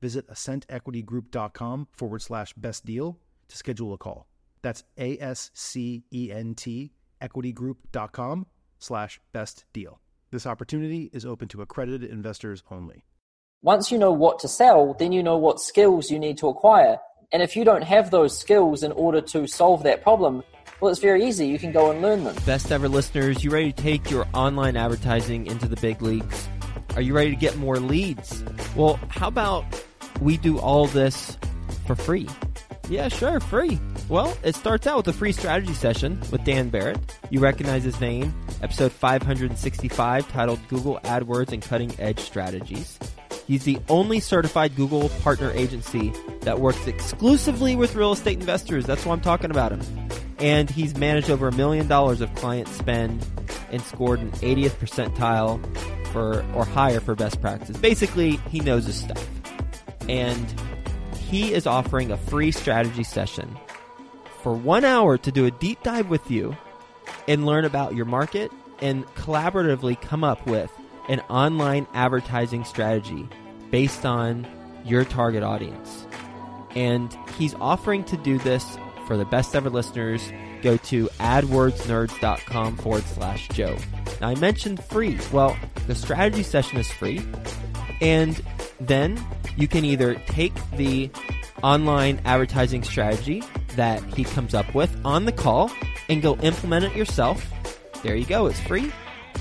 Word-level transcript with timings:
visit 0.00 0.28
ascentequitygroup.com 0.28 1.88
forward 1.92 2.22
slash 2.22 2.52
best 2.54 2.84
deal 2.84 3.18
to 3.48 3.56
schedule 3.56 3.92
a 3.92 3.98
call. 3.98 4.26
That's 4.62 4.84
A 4.98 5.18
S 5.18 5.50
C 5.54 6.04
E 6.12 6.30
N 6.32 6.54
T 6.54 6.92
equitygroup.com 7.20 8.46
slash 8.78 9.20
best 9.32 9.64
deal. 9.72 10.00
This 10.30 10.46
opportunity 10.46 11.10
is 11.12 11.24
open 11.24 11.48
to 11.48 11.62
accredited 11.62 12.10
investors 12.10 12.62
only. 12.70 13.04
Once 13.62 13.90
you 13.90 13.98
know 13.98 14.12
what 14.12 14.38
to 14.40 14.48
sell, 14.48 14.94
then 14.94 15.10
you 15.10 15.22
know 15.22 15.36
what 15.36 15.58
skills 15.58 16.10
you 16.10 16.18
need 16.18 16.38
to 16.38 16.48
acquire. 16.48 16.98
And 17.32 17.42
if 17.42 17.56
you 17.56 17.64
don't 17.64 17.82
have 17.82 18.10
those 18.10 18.38
skills 18.38 18.82
in 18.82 18.92
order 18.92 19.20
to 19.20 19.46
solve 19.46 19.82
that 19.82 20.02
problem, 20.02 20.44
well, 20.80 20.90
it's 20.90 21.00
very 21.00 21.24
easy. 21.24 21.48
You 21.48 21.58
can 21.58 21.72
go 21.72 21.90
and 21.90 22.00
learn 22.00 22.24
them. 22.24 22.36
Best 22.46 22.70
ever 22.70 22.88
listeners, 22.88 23.42
you 23.42 23.50
ready 23.50 23.72
to 23.72 23.82
take 23.82 24.10
your 24.10 24.26
online 24.32 24.76
advertising 24.76 25.46
into 25.46 25.66
the 25.66 25.76
big 25.76 26.00
leagues? 26.02 26.48
Are 26.94 27.02
you 27.02 27.14
ready 27.14 27.30
to 27.30 27.36
get 27.36 27.56
more 27.56 27.80
leads? 27.80 28.44
Well, 28.76 28.98
how 29.08 29.28
about 29.28 29.64
we 30.20 30.36
do 30.36 30.58
all 30.58 30.86
this 30.86 31.36
for 31.86 31.94
free? 31.94 32.28
Yeah, 32.88 33.08
sure, 33.08 33.38
free. 33.40 33.78
Well, 34.08 34.34
it 34.42 34.54
starts 34.54 34.86
out 34.86 34.96
with 34.96 35.08
a 35.08 35.12
free 35.12 35.32
strategy 35.32 35.74
session 35.74 36.18
with 36.32 36.42
Dan 36.44 36.70
Barrett. 36.70 36.98
You 37.28 37.40
recognize 37.40 37.84
his 37.84 38.00
name, 38.00 38.34
episode 38.62 38.92
565, 38.92 40.32
titled 40.32 40.60
Google 40.68 40.98
AdWords 41.04 41.52
and 41.52 41.62
Cutting 41.62 41.92
Edge 41.98 42.20
Strategies. 42.20 42.98
He's 43.46 43.64
the 43.64 43.78
only 43.88 44.20
certified 44.20 44.74
Google 44.74 45.10
partner 45.22 45.50
agency 45.52 46.12
that 46.42 46.60
works 46.60 46.86
exclusively 46.86 47.76
with 47.76 47.94
real 47.94 48.12
estate 48.12 48.38
investors. 48.38 48.86
That's 48.86 49.04
why 49.04 49.14
I'm 49.14 49.20
talking 49.20 49.50
about 49.50 49.72
him. 49.72 49.82
And 50.38 50.70
he's 50.70 50.96
managed 50.96 51.30
over 51.30 51.48
a 51.48 51.52
million 51.52 51.88
dollars 51.88 52.20
of 52.20 52.34
client 52.36 52.68
spend 52.68 53.26
and 53.70 53.82
scored 53.82 54.20
an 54.20 54.30
80th 54.32 54.76
percentile 54.78 55.60
for 56.08 56.44
or 56.54 56.64
higher 56.64 57.00
for 57.00 57.14
best 57.14 57.40
practices. 57.40 57.76
Basically, 57.76 58.36
he 58.50 58.60
knows 58.60 58.86
his 58.86 58.96
stuff. 58.96 59.26
And 60.08 60.54
he 61.18 61.52
is 61.52 61.66
offering 61.66 62.10
a 62.10 62.16
free 62.16 62.50
strategy 62.50 63.04
session 63.04 63.56
for 64.42 64.54
one 64.54 64.84
hour 64.84 65.18
to 65.18 65.32
do 65.32 65.46
a 65.46 65.50
deep 65.50 65.82
dive 65.82 66.08
with 66.08 66.30
you 66.30 66.56
and 67.26 67.44
learn 67.44 67.64
about 67.64 67.94
your 67.94 68.06
market 68.06 68.50
and 68.80 69.04
collaboratively 69.14 70.00
come 70.00 70.24
up 70.24 70.46
with 70.46 70.70
an 71.08 71.20
online 71.28 71.86
advertising 71.94 72.64
strategy 72.64 73.28
based 73.70 74.06
on 74.06 74.46
your 74.84 75.04
target 75.04 75.42
audience. 75.42 76.06
And 76.74 77.16
he's 77.36 77.54
offering 77.54 78.04
to 78.04 78.16
do 78.16 78.38
this 78.38 78.78
for 79.06 79.16
the 79.16 79.24
best 79.24 79.54
ever 79.54 79.70
listeners. 79.70 80.32
Go 80.62 80.76
to 80.76 81.06
adwordsnerds.com 81.18 82.76
forward 82.76 83.04
slash 83.04 83.48
Joe. 83.48 83.76
Now, 84.20 84.28
I 84.28 84.34
mentioned 84.36 84.82
free. 84.84 85.18
Well, 85.32 85.56
the 85.86 85.94
strategy 85.94 86.42
session 86.42 86.78
is 86.78 86.90
free. 86.90 87.22
And 88.00 88.40
then 88.80 89.16
you 89.58 89.66
can 89.68 89.84
either 89.84 90.14
take 90.26 90.54
the 90.76 91.10
online 91.62 92.20
advertising 92.24 92.84
strategy 92.84 93.42
that 93.74 94.02
he 94.14 94.24
comes 94.24 94.54
up 94.54 94.72
with 94.74 94.96
on 95.04 95.24
the 95.24 95.32
call 95.32 95.70
and 96.08 96.22
go 96.22 96.36
implement 96.36 96.84
it 96.84 96.94
yourself. 96.94 97.44
There 98.02 98.14
you 98.14 98.24
go, 98.24 98.46
it's 98.46 98.60
free. 98.60 98.92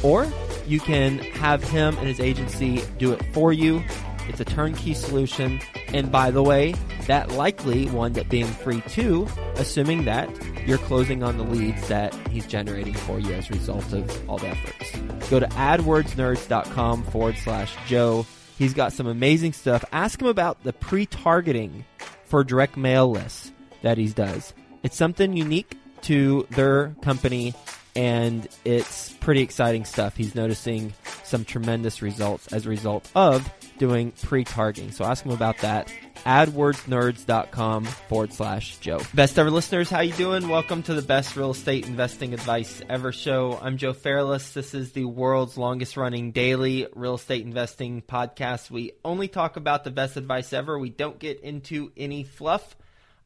Or 0.03 0.27
you 0.65 0.79
can 0.79 1.19
have 1.19 1.63
him 1.63 1.97
and 1.97 2.07
his 2.07 2.19
agency 2.19 2.81
do 2.97 3.13
it 3.13 3.21
for 3.33 3.53
you. 3.53 3.83
It's 4.27 4.39
a 4.39 4.45
turnkey 4.45 4.93
solution. 4.93 5.61
And 5.89 6.11
by 6.11 6.31
the 6.31 6.43
way, 6.43 6.75
that 7.05 7.31
likely 7.31 7.85
winds 7.87 8.17
up 8.19 8.27
being 8.27 8.47
free 8.47 8.81
too, 8.81 9.27
assuming 9.55 10.05
that 10.05 10.29
you're 10.67 10.77
closing 10.79 11.23
on 11.23 11.37
the 11.37 11.43
leads 11.43 11.87
that 11.87 12.13
he's 12.29 12.45
generating 12.45 12.93
for 12.93 13.19
you 13.19 13.33
as 13.33 13.49
a 13.49 13.53
result 13.53 13.93
of 13.93 14.29
all 14.29 14.37
the 14.37 14.47
efforts. 14.47 15.29
Go 15.29 15.39
to 15.39 15.47
adwordsnerds.com 15.47 17.03
forward 17.03 17.37
slash 17.37 17.73
Joe. 17.87 18.25
He's 18.57 18.73
got 18.73 18.93
some 18.93 19.07
amazing 19.07 19.53
stuff. 19.53 19.85
Ask 19.91 20.21
him 20.21 20.27
about 20.27 20.63
the 20.63 20.73
pre-targeting 20.73 21.85
for 22.25 22.43
direct 22.43 22.75
mail 22.75 23.09
lists 23.09 23.51
that 23.81 23.97
he 23.97 24.07
does. 24.07 24.53
It's 24.83 24.95
something 24.95 25.35
unique 25.35 25.77
to 26.03 26.47
their 26.51 26.95
company 27.01 27.53
and 27.95 28.47
it's 28.63 29.11
pretty 29.13 29.41
exciting 29.41 29.85
stuff. 29.85 30.15
He's 30.15 30.35
noticing 30.35 30.93
some 31.23 31.43
tremendous 31.43 32.01
results 32.01 32.51
as 32.53 32.65
a 32.65 32.69
result 32.69 33.09
of 33.15 33.51
doing 33.77 34.11
pre-targeting. 34.11 34.91
So 34.91 35.05
ask 35.05 35.25
him 35.25 35.31
about 35.31 35.59
that. 35.59 35.91
AdWordsNerds.com 36.25 37.85
forward 37.85 38.33
slash 38.33 38.77
Joe. 38.79 38.99
Best 39.13 39.39
ever 39.39 39.49
listeners, 39.49 39.89
how 39.89 40.01
you 40.01 40.13
doing? 40.13 40.49
Welcome 40.49 40.83
to 40.83 40.93
the 40.93 41.01
best 41.01 41.35
real 41.35 41.51
estate 41.51 41.87
investing 41.87 42.33
advice 42.33 42.81
ever 42.89 43.11
show. 43.11 43.57
I'm 43.61 43.77
Joe 43.77 43.93
Fairless. 43.93 44.53
This 44.53 44.73
is 44.73 44.91
the 44.91 45.05
world's 45.05 45.57
longest 45.57 45.95
running 45.95 46.31
daily 46.31 46.87
real 46.95 47.15
estate 47.15 47.45
investing 47.45 48.01
podcast. 48.01 48.69
We 48.69 48.93
only 49.05 49.27
talk 49.27 49.55
about 49.55 49.83
the 49.83 49.91
best 49.91 50.17
advice 50.17 50.51
ever. 50.51 50.77
We 50.77 50.89
don't 50.89 51.19
get 51.19 51.41
into 51.41 51.91
any 51.95 52.23
fluff. 52.23 52.75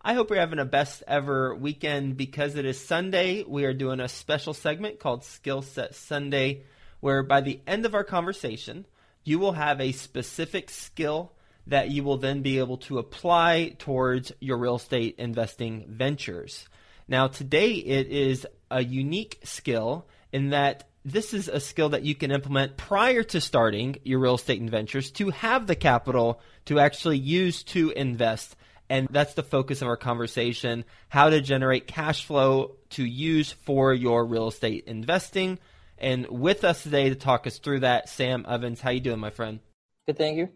I 0.03 0.15
hope 0.15 0.29
you're 0.29 0.39
having 0.39 0.59
a 0.59 0.65
best 0.65 1.03
ever 1.07 1.53
weekend 1.55 2.17
because 2.17 2.55
it 2.55 2.65
is 2.65 2.83
Sunday. 2.83 3.43
We 3.43 3.65
are 3.65 3.73
doing 3.73 3.99
a 3.99 4.07
special 4.07 4.53
segment 4.53 4.99
called 4.99 5.23
Skill 5.23 5.61
Set 5.61 5.93
Sunday, 5.93 6.63
where 7.01 7.21
by 7.21 7.41
the 7.41 7.59
end 7.67 7.85
of 7.85 7.93
our 7.93 8.03
conversation, 8.03 8.85
you 9.23 9.39
will 9.39 9.53
have 9.53 9.79
a 9.79 9.91
specific 9.91 10.69
skill 10.69 11.33
that 11.67 11.89
you 11.89 12.03
will 12.03 12.17
then 12.17 12.41
be 12.41 12.59
able 12.59 12.77
to 12.77 12.97
apply 12.97 13.75
towards 13.77 14.31
your 14.39 14.57
real 14.57 14.75
estate 14.75 15.15
investing 15.17 15.85
ventures. 15.87 16.67
Now, 17.07 17.27
today 17.27 17.71
it 17.71 18.07
is 18.07 18.47
a 18.69 18.83
unique 18.83 19.39
skill 19.43 20.07
in 20.31 20.49
that 20.49 20.87
this 21.03 21.33
is 21.33 21.47
a 21.47 21.59
skill 21.59 21.89
that 21.89 22.03
you 22.03 22.15
can 22.15 22.31
implement 22.31 22.77
prior 22.77 23.23
to 23.23 23.41
starting 23.41 23.97
your 24.03 24.19
real 24.19 24.35
estate 24.35 24.61
ventures 24.69 25.11
to 25.11 25.29
have 25.31 25.67
the 25.67 25.75
capital 25.75 26.39
to 26.65 26.79
actually 26.79 27.17
use 27.17 27.63
to 27.63 27.91
invest 27.91 28.55
and 28.91 29.07
that's 29.09 29.35
the 29.35 29.43
focus 29.43 29.81
of 29.81 29.87
our 29.87 29.95
conversation 29.95 30.83
how 31.07 31.29
to 31.29 31.39
generate 31.39 31.87
cash 31.87 32.25
flow 32.25 32.75
to 32.89 33.05
use 33.05 33.51
for 33.51 33.93
your 33.93 34.25
real 34.25 34.49
estate 34.49 34.83
investing. 34.85 35.57
And 36.01 36.27
with 36.29 36.63
us 36.63 36.81
today 36.81 37.09
to 37.09 37.15
talk 37.15 37.45
us 37.45 37.59
through 37.59 37.81
that, 37.81 38.09
Sam 38.09 38.43
Ovens. 38.47 38.81
How 38.81 38.89
you 38.89 38.99
doing, 38.99 39.19
my 39.19 39.29
friend? 39.29 39.59
Good, 40.07 40.17
thank 40.17 40.35
you. 40.35 40.49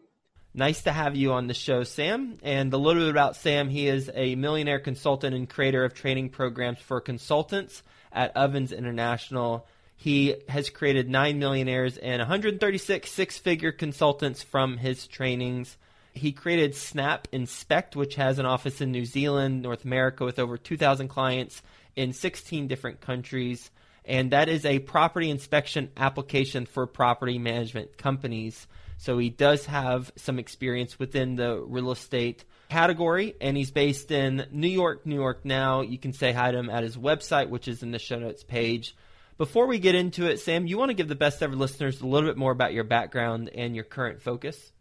Nice 0.55 0.81
to 0.83 0.91
have 0.91 1.15
you 1.15 1.33
on 1.33 1.45
the 1.45 1.53
show, 1.53 1.83
Sam. 1.83 2.39
And 2.41 2.73
a 2.73 2.77
little 2.77 3.03
bit 3.03 3.11
about 3.11 3.35
Sam. 3.35 3.69
He 3.69 3.87
is 3.87 4.09
a 4.15 4.33
millionaire 4.33 4.79
consultant 4.79 5.35
and 5.35 5.47
creator 5.47 5.85
of 5.85 5.93
training 5.93 6.29
programs 6.29 6.79
for 6.79 6.99
consultants 6.99 7.83
at 8.11 8.35
Ovens 8.35 8.71
International. 8.71 9.67
He 9.95 10.35
has 10.49 10.71
created 10.71 11.09
nine 11.09 11.37
millionaires 11.37 11.97
and 11.97 12.21
136 12.21 13.11
six 13.11 13.37
figure 13.37 13.71
consultants 13.71 14.41
from 14.41 14.77
his 14.77 15.05
trainings. 15.05 15.77
He 16.13 16.31
created 16.31 16.73
Snap 16.73 17.27
Inspect, 17.31 17.95
which 17.95 18.15
has 18.15 18.39
an 18.39 18.47
office 18.47 18.81
in 18.81 18.91
New 18.91 19.05
Zealand, 19.05 19.61
North 19.61 19.85
America, 19.85 20.25
with 20.25 20.39
over 20.39 20.57
2,000 20.57 21.07
clients 21.07 21.61
in 21.95 22.13
16 22.13 22.67
different 22.67 22.99
countries. 22.99 23.69
And 24.07 24.31
that 24.31 24.49
is 24.49 24.65
a 24.65 24.79
property 24.79 25.29
inspection 25.29 25.89
application 25.97 26.65
for 26.65 26.85
property 26.85 27.39
management 27.39 27.97
companies. 27.97 28.67
So 28.97 29.17
he 29.17 29.29
does 29.29 29.65
have 29.65 30.11
some 30.15 30.39
experience 30.39 30.97
within 30.97 31.35
the 31.35 31.59
real 31.59 31.91
estate 31.91 32.45
category, 32.69 33.35
and 33.41 33.57
he's 33.57 33.71
based 33.71 34.11
in 34.11 34.47
New 34.51 34.67
York, 34.67 35.05
New 35.05 35.15
York 35.15 35.43
now. 35.43 35.81
You 35.81 35.97
can 35.97 36.13
say 36.13 36.31
hi 36.31 36.51
to 36.51 36.57
him 36.57 36.69
at 36.69 36.83
his 36.83 36.95
website, 36.95 37.49
which 37.49 37.67
is 37.67 37.83
in 37.83 37.91
the 37.91 37.99
show 37.99 38.19
notes 38.19 38.43
page. 38.43 38.95
Before 39.37 39.67
we 39.67 39.79
get 39.79 39.95
into 39.95 40.29
it, 40.29 40.39
Sam, 40.39 40.65
you 40.65 40.77
want 40.77 40.89
to 40.89 40.95
give 40.95 41.09
the 41.09 41.15
best 41.15 41.43
ever 41.43 41.55
listeners 41.55 41.99
a 41.99 42.07
little 42.07 42.29
bit 42.29 42.37
more 42.37 42.51
about 42.51 42.73
your 42.73 42.85
background 42.85 43.49
and 43.53 43.75
your 43.75 43.83
current 43.83 44.21
focus? 44.21 44.71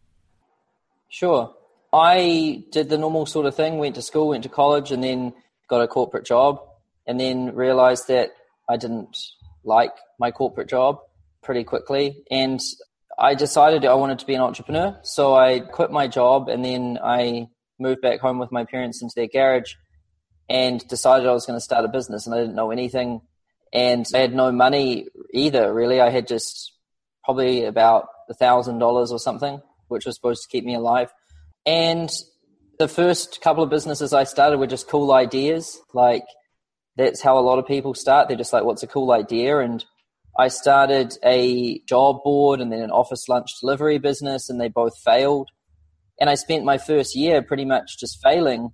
Sure. 1.08 1.54
I 1.92 2.64
did 2.70 2.88
the 2.88 2.98
normal 2.98 3.26
sort 3.26 3.46
of 3.46 3.56
thing, 3.56 3.78
went 3.78 3.96
to 3.96 4.02
school, 4.02 4.28
went 4.28 4.44
to 4.44 4.48
college, 4.48 4.92
and 4.92 5.02
then 5.02 5.34
got 5.68 5.80
a 5.80 5.88
corporate 5.88 6.24
job, 6.24 6.60
and 7.06 7.18
then 7.18 7.54
realized 7.54 8.08
that 8.08 8.30
I 8.68 8.76
didn't 8.76 9.16
like 9.64 9.92
my 10.18 10.30
corporate 10.30 10.68
job 10.68 10.98
pretty 11.42 11.64
quickly. 11.64 12.24
And 12.30 12.60
I 13.18 13.34
decided 13.34 13.84
I 13.84 13.94
wanted 13.94 14.18
to 14.20 14.26
be 14.26 14.34
an 14.34 14.40
entrepreneur. 14.40 14.98
So 15.02 15.34
I 15.34 15.60
quit 15.60 15.90
my 15.90 16.06
job 16.06 16.48
and 16.48 16.64
then 16.64 16.98
I 17.02 17.48
moved 17.78 18.00
back 18.00 18.20
home 18.20 18.38
with 18.38 18.52
my 18.52 18.64
parents 18.64 19.02
into 19.02 19.14
their 19.14 19.28
garage 19.28 19.74
and 20.48 20.86
decided 20.88 21.26
I 21.26 21.32
was 21.32 21.46
going 21.46 21.56
to 21.56 21.64
start 21.64 21.84
a 21.84 21.88
business. 21.88 22.26
And 22.26 22.34
I 22.34 22.38
didn't 22.38 22.56
know 22.56 22.70
anything. 22.70 23.20
And 23.72 24.06
I 24.14 24.18
had 24.18 24.34
no 24.34 24.52
money 24.52 25.06
either, 25.32 25.72
really. 25.72 26.00
I 26.00 26.10
had 26.10 26.28
just 26.28 26.72
probably 27.24 27.64
about 27.64 28.06
a 28.28 28.34
thousand 28.34 28.78
dollars 28.78 29.10
or 29.10 29.18
something, 29.18 29.60
which 29.88 30.06
was 30.06 30.14
supposed 30.14 30.42
to 30.42 30.48
keep 30.48 30.64
me 30.64 30.74
alive. 30.74 31.12
And 31.66 32.10
the 32.78 32.88
first 32.88 33.40
couple 33.40 33.62
of 33.62 33.70
businesses 33.70 34.12
I 34.12 34.24
started 34.24 34.58
were 34.58 34.66
just 34.66 34.88
cool 34.88 35.12
ideas. 35.12 35.80
Like 35.92 36.24
that's 36.96 37.22
how 37.22 37.38
a 37.38 37.40
lot 37.40 37.58
of 37.58 37.66
people 37.66 37.94
start. 37.94 38.28
They're 38.28 38.36
just 38.36 38.52
like, 38.52 38.64
what's 38.64 38.82
a 38.82 38.88
cool 38.88 39.12
idea? 39.12 39.58
And 39.58 39.84
I 40.38 40.48
started 40.48 41.16
a 41.24 41.80
job 41.88 42.22
board 42.24 42.60
and 42.60 42.72
then 42.72 42.82
an 42.82 42.90
office 42.90 43.28
lunch 43.28 43.50
delivery 43.60 43.98
business, 43.98 44.50
and 44.50 44.60
they 44.60 44.68
both 44.68 44.98
failed. 44.98 45.50
And 46.20 46.30
I 46.30 46.34
spent 46.34 46.64
my 46.64 46.78
first 46.78 47.16
year 47.16 47.42
pretty 47.42 47.64
much 47.64 47.98
just 47.98 48.20
failing. 48.22 48.70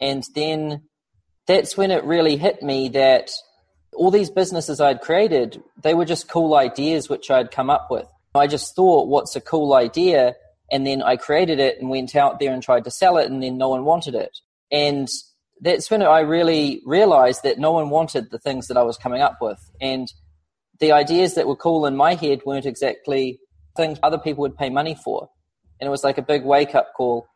And 0.00 0.24
then 0.34 0.82
that's 1.46 1.76
when 1.76 1.90
it 1.90 2.04
really 2.04 2.36
hit 2.36 2.62
me 2.62 2.88
that 2.90 3.30
all 3.94 4.10
these 4.10 4.30
businesses 4.30 4.80
I'd 4.80 5.00
created, 5.00 5.62
they 5.82 5.94
were 5.94 6.04
just 6.04 6.28
cool 6.28 6.54
ideas 6.54 7.08
which 7.08 7.30
I'd 7.30 7.50
come 7.50 7.70
up 7.70 7.88
with. 7.90 8.06
I 8.34 8.46
just 8.46 8.76
thought, 8.76 9.08
what's 9.08 9.34
a 9.34 9.40
cool 9.40 9.74
idea? 9.74 10.34
And 10.70 10.86
then 10.86 11.02
I 11.02 11.16
created 11.16 11.58
it 11.58 11.78
and 11.80 11.88
went 11.88 12.14
out 12.14 12.38
there 12.38 12.52
and 12.52 12.62
tried 12.62 12.84
to 12.84 12.90
sell 12.90 13.16
it, 13.16 13.30
and 13.30 13.42
then 13.42 13.58
no 13.58 13.70
one 13.70 13.84
wanted 13.84 14.14
it. 14.14 14.38
And 14.70 15.08
that's 15.60 15.90
when 15.90 16.02
I 16.02 16.20
really 16.20 16.82
realized 16.84 17.42
that 17.42 17.58
no 17.58 17.72
one 17.72 17.90
wanted 17.90 18.30
the 18.30 18.38
things 18.38 18.68
that 18.68 18.76
I 18.76 18.82
was 18.82 18.96
coming 18.96 19.22
up 19.22 19.38
with. 19.40 19.58
And 19.80 20.06
the 20.80 20.92
ideas 20.92 21.34
that 21.34 21.46
were 21.46 21.56
cool 21.56 21.86
in 21.86 21.96
my 21.96 22.14
head 22.14 22.40
weren't 22.46 22.66
exactly 22.66 23.40
things 23.76 23.98
other 24.02 24.18
people 24.18 24.42
would 24.42 24.56
pay 24.56 24.70
money 24.70 24.94
for. 24.94 25.28
And 25.80 25.86
it 25.86 25.90
was 25.90 26.04
like 26.04 26.18
a 26.18 26.22
big 26.22 26.44
wake 26.44 26.74
up 26.74 26.92
call. 26.96 27.26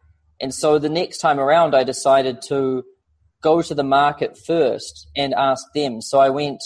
And 0.40 0.54
so 0.54 0.78
the 0.78 0.88
next 0.88 1.18
time 1.18 1.38
around, 1.38 1.74
I 1.74 1.84
decided 1.84 2.42
to 2.48 2.84
go 3.42 3.62
to 3.62 3.74
the 3.74 3.84
market 3.84 4.38
first 4.38 5.08
and 5.16 5.34
ask 5.34 5.64
them. 5.74 6.00
So 6.00 6.18
I 6.20 6.30
went 6.30 6.60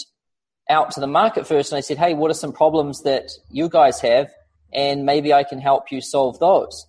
out 0.69 0.91
to 0.91 0.99
the 0.99 1.07
market 1.07 1.47
first 1.47 1.71
and 1.71 1.77
I 1.77 1.81
said, 1.81 1.97
Hey, 1.97 2.13
what 2.13 2.31
are 2.31 2.35
some 2.35 2.53
problems 2.53 3.03
that 3.03 3.29
you 3.49 3.69
guys 3.69 3.99
have? 4.01 4.29
And 4.73 5.05
maybe 5.05 5.33
I 5.33 5.43
can 5.43 5.59
help 5.59 5.91
you 5.91 6.01
solve 6.01 6.39
those. 6.39 6.85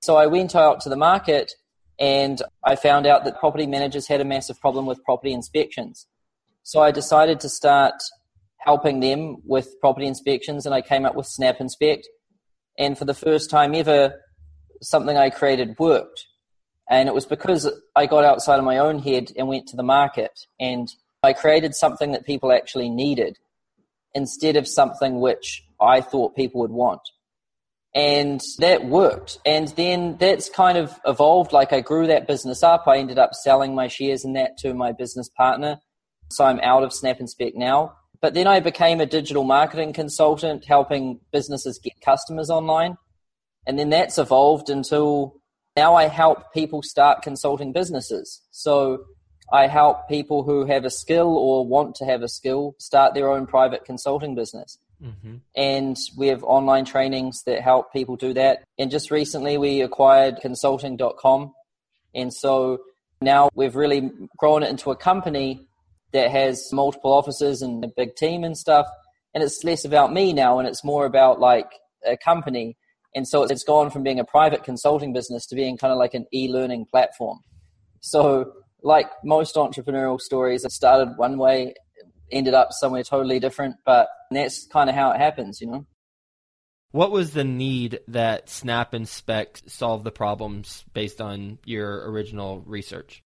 So 0.00 0.16
I 0.16 0.26
went 0.26 0.54
out 0.54 0.80
to 0.82 0.88
the 0.88 0.96
market 0.96 1.52
and 1.98 2.42
I 2.62 2.76
found 2.76 3.06
out 3.06 3.24
that 3.24 3.38
property 3.38 3.66
managers 3.66 4.06
had 4.06 4.20
a 4.20 4.24
massive 4.24 4.60
problem 4.60 4.86
with 4.86 5.02
property 5.04 5.32
inspections. 5.32 6.06
So 6.62 6.80
I 6.80 6.90
decided 6.90 7.40
to 7.40 7.48
start 7.48 7.94
helping 8.58 9.00
them 9.00 9.36
with 9.44 9.80
property 9.80 10.06
inspections, 10.06 10.66
and 10.66 10.74
I 10.74 10.82
came 10.82 11.06
up 11.06 11.14
with 11.14 11.26
Snap 11.26 11.60
Inspect. 11.60 12.08
And 12.78 12.98
for 12.98 13.04
the 13.04 13.14
first 13.14 13.48
time 13.48 13.74
ever, 13.74 14.20
something 14.82 15.16
I 15.16 15.30
created 15.30 15.78
worked. 15.78 16.26
And 16.90 17.08
it 17.08 17.14
was 17.14 17.26
because 17.26 17.70
I 17.94 18.06
got 18.06 18.24
outside 18.24 18.58
of 18.58 18.64
my 18.64 18.78
own 18.78 18.98
head 18.98 19.32
and 19.36 19.48
went 19.48 19.68
to 19.68 19.76
the 19.76 19.82
market, 19.82 20.32
and 20.60 20.88
I 21.22 21.32
created 21.32 21.74
something 21.74 22.12
that 22.12 22.26
people 22.26 22.52
actually 22.52 22.90
needed 22.90 23.38
instead 24.14 24.56
of 24.56 24.68
something 24.68 25.20
which 25.20 25.64
I 25.80 26.00
thought 26.00 26.36
people 26.36 26.60
would 26.60 26.70
want. 26.70 27.00
And 27.96 28.42
that 28.58 28.84
worked. 28.84 29.38
And 29.46 29.68
then 29.68 30.18
that's 30.18 30.50
kind 30.50 30.76
of 30.76 31.00
evolved. 31.06 31.52
Like 31.52 31.72
I 31.72 31.80
grew 31.80 32.06
that 32.08 32.28
business 32.28 32.62
up. 32.62 32.86
I 32.86 32.98
ended 32.98 33.18
up 33.18 33.34
selling 33.34 33.74
my 33.74 33.88
shares 33.88 34.22
in 34.22 34.34
that 34.34 34.58
to 34.58 34.74
my 34.74 34.92
business 34.92 35.30
partner. 35.30 35.80
So 36.30 36.44
I'm 36.44 36.60
out 36.60 36.82
of 36.82 36.92
Snap 36.92 37.20
Inspect 37.20 37.56
now. 37.56 37.94
But 38.20 38.34
then 38.34 38.46
I 38.46 38.60
became 38.60 39.00
a 39.00 39.06
digital 39.06 39.44
marketing 39.44 39.94
consultant, 39.94 40.66
helping 40.66 41.20
businesses 41.32 41.80
get 41.82 41.94
customers 42.04 42.50
online. 42.50 42.98
And 43.66 43.78
then 43.78 43.88
that's 43.88 44.18
evolved 44.18 44.68
until 44.68 45.40
now 45.74 45.94
I 45.94 46.08
help 46.08 46.52
people 46.52 46.82
start 46.82 47.22
consulting 47.22 47.72
businesses. 47.72 48.42
So 48.50 49.04
I 49.52 49.68
help 49.68 50.08
people 50.08 50.42
who 50.42 50.66
have 50.66 50.84
a 50.84 50.90
skill 50.90 51.36
or 51.36 51.66
want 51.66 51.94
to 51.96 52.04
have 52.04 52.22
a 52.22 52.28
skill 52.28 52.74
start 52.78 53.14
their 53.14 53.30
own 53.30 53.46
private 53.46 53.84
consulting 53.84 54.34
business. 54.34 54.78
Mm-hmm. 55.02 55.36
And 55.54 55.96
we 56.16 56.28
have 56.28 56.42
online 56.44 56.84
trainings 56.84 57.42
that 57.44 57.60
help 57.60 57.92
people 57.92 58.16
do 58.16 58.32
that. 58.34 58.64
And 58.78 58.90
just 58.90 59.10
recently 59.10 59.58
we 59.58 59.82
acquired 59.82 60.38
consulting.com. 60.40 61.52
And 62.14 62.32
so 62.32 62.80
now 63.20 63.50
we've 63.54 63.76
really 63.76 64.10
grown 64.36 64.62
it 64.62 64.70
into 64.70 64.90
a 64.90 64.96
company 64.96 65.68
that 66.12 66.30
has 66.30 66.72
multiple 66.72 67.12
offices 67.12 67.62
and 67.62 67.84
a 67.84 67.88
big 67.88 68.16
team 68.16 68.44
and 68.44 68.56
stuff. 68.56 68.86
And 69.34 69.42
it's 69.42 69.62
less 69.64 69.84
about 69.84 70.12
me 70.12 70.32
now 70.32 70.58
and 70.58 70.66
it's 70.66 70.82
more 70.82 71.04
about 71.04 71.40
like 71.40 71.70
a 72.06 72.16
company. 72.16 72.76
And 73.14 73.26
so 73.26 73.42
it's 73.42 73.64
gone 73.64 73.90
from 73.90 74.02
being 74.02 74.20
a 74.20 74.24
private 74.24 74.64
consulting 74.64 75.12
business 75.12 75.46
to 75.46 75.54
being 75.54 75.76
kind 75.76 75.92
of 75.92 75.98
like 75.98 76.14
an 76.14 76.26
e 76.32 76.48
learning 76.48 76.86
platform. 76.90 77.40
So, 78.00 78.52
like 78.82 79.08
most 79.24 79.56
entrepreneurial 79.56 80.20
stories, 80.20 80.64
it 80.64 80.70
started 80.70 81.16
one 81.16 81.38
way, 81.38 81.74
ended 82.30 82.54
up 82.54 82.68
somewhere 82.72 83.02
totally 83.02 83.40
different, 83.40 83.76
but 83.84 84.08
that's 84.30 84.66
kind 84.66 84.88
of 84.88 84.96
how 84.96 85.10
it 85.12 85.18
happens, 85.18 85.60
you 85.60 85.66
know? 85.68 85.86
What 86.92 87.10
was 87.10 87.32
the 87.32 87.44
need 87.44 88.00
that 88.08 88.48
Snap 88.48 88.94
Inspect 88.94 89.70
solve 89.70 90.04
the 90.04 90.12
problems 90.12 90.84
based 90.94 91.20
on 91.20 91.58
your 91.64 92.10
original 92.10 92.60
research? 92.60 93.22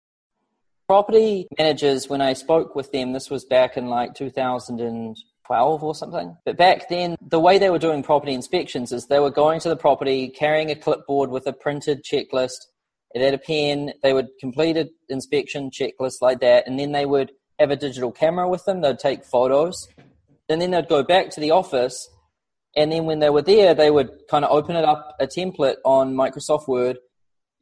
property 0.90 1.46
managers, 1.56 2.08
when 2.08 2.20
I 2.20 2.32
spoke 2.32 2.74
with 2.74 2.90
them, 2.90 3.12
this 3.12 3.30
was 3.30 3.44
back 3.44 3.76
in 3.76 3.86
like 3.86 4.12
2012 4.14 5.84
or 5.84 5.94
something. 5.94 6.36
But 6.44 6.56
back 6.56 6.88
then, 6.88 7.14
the 7.24 7.38
way 7.38 7.58
they 7.58 7.70
were 7.70 7.78
doing 7.78 8.02
property 8.02 8.34
inspections 8.34 8.90
is 8.90 9.06
they 9.06 9.20
were 9.20 9.30
going 9.30 9.60
to 9.60 9.68
the 9.68 9.76
property, 9.76 10.30
carrying 10.30 10.68
a 10.68 10.74
clipboard 10.74 11.30
with 11.30 11.46
a 11.46 11.52
printed 11.52 12.02
checklist. 12.02 12.58
It 13.14 13.22
had 13.22 13.34
a 13.34 13.38
pen. 13.38 13.92
They 14.02 14.12
would 14.12 14.30
complete 14.40 14.76
an 14.76 14.90
inspection 15.08 15.70
checklist 15.70 16.20
like 16.20 16.40
that, 16.40 16.66
and 16.66 16.76
then 16.76 16.90
they 16.90 17.06
would 17.06 17.30
have 17.60 17.70
a 17.70 17.76
digital 17.76 18.10
camera 18.10 18.48
with 18.48 18.64
them. 18.64 18.80
They'd 18.80 18.98
take 18.98 19.24
photos, 19.24 19.86
and 20.50 20.60
then 20.60 20.72
they'd 20.72 20.88
go 20.88 21.02
back 21.02 21.30
to 21.30 21.40
the 21.40 21.52
office. 21.52 22.08
And 22.76 22.92
then 22.92 23.04
when 23.04 23.18
they 23.18 23.30
were 23.30 23.42
there, 23.42 23.74
they 23.74 23.90
would 23.90 24.10
kind 24.30 24.44
of 24.44 24.50
open 24.52 24.76
it 24.76 24.84
up 24.84 25.16
a 25.18 25.26
template 25.26 25.76
on 25.84 26.14
Microsoft 26.14 26.68
Word 26.68 26.98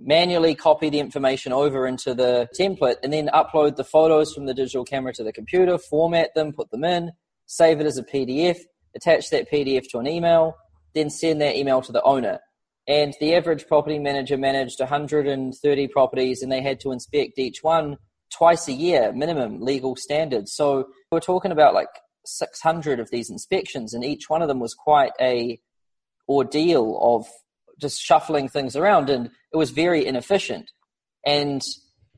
manually 0.01 0.55
copy 0.55 0.91
the 0.91 1.01
information 1.01 1.53
over 1.53 1.87
into 1.87 2.15
the 2.15 2.49
template 2.59 2.97
and 3.03 3.13
then 3.13 3.29
upload 3.29 3.77
the 3.77 3.85
photos 3.85 4.33
from 4.33 4.47
the 4.47 4.55
digital 4.55 4.85
camera 4.85 5.13
to 5.13 5.25
the 5.25 5.33
computer, 5.33 5.77
format 5.79 6.35
them, 6.35 6.53
put 6.53 6.71
them 6.71 6.85
in, 6.85 7.11
save 7.47 7.81
it 7.81 7.87
as 7.87 7.99
a 7.99 8.05
PDF, 8.05 8.59
attach 8.95 9.31
that 9.31 9.51
PDF 9.51 9.89
to 9.91 9.99
an 9.99 10.07
email, 10.07 10.55
then 10.95 11.11
send 11.11 11.41
that 11.41 11.57
email 11.57 11.83
to 11.83 11.93
the 11.93 12.03
owner. 12.03 12.39
And 12.87 13.15
the 13.21 13.35
average 13.35 13.67
property 13.67 13.99
manager 13.99 14.39
managed 14.39 14.81
130 14.81 15.89
properties 15.89 16.43
and 16.43 16.51
they 16.51 16.63
had 16.63 16.81
to 16.81 16.93
inspect 16.93 17.39
each 17.39 17.63
one 17.63 17.99
twice 18.33 18.69
a 18.69 18.73
year, 18.73 19.13
minimum 19.13 19.61
legal 19.61 19.97
standards. 19.97 20.55
So 20.55 20.89
we're 21.11 21.21
talking 21.21 21.53
about 21.53 21.75
like 21.75 21.89
600 22.37 23.01
of 23.01 23.11
these 23.11 23.31
inspections, 23.31 23.95
and 23.95 24.05
each 24.05 24.29
one 24.29 24.43
of 24.43 24.49
them 24.49 24.61
was 24.61 24.75
quite 24.75 25.13
a 25.21 25.61
ordeal 26.29 26.99
of 27.01 27.27
just 27.81 28.01
shuffling 28.01 28.49
things 28.49 28.77
around 28.77 29.09
and 29.09 29.31
it 29.53 29.57
was 29.57 29.71
very 29.71 30.05
inefficient 30.05 30.71
and 31.25 31.63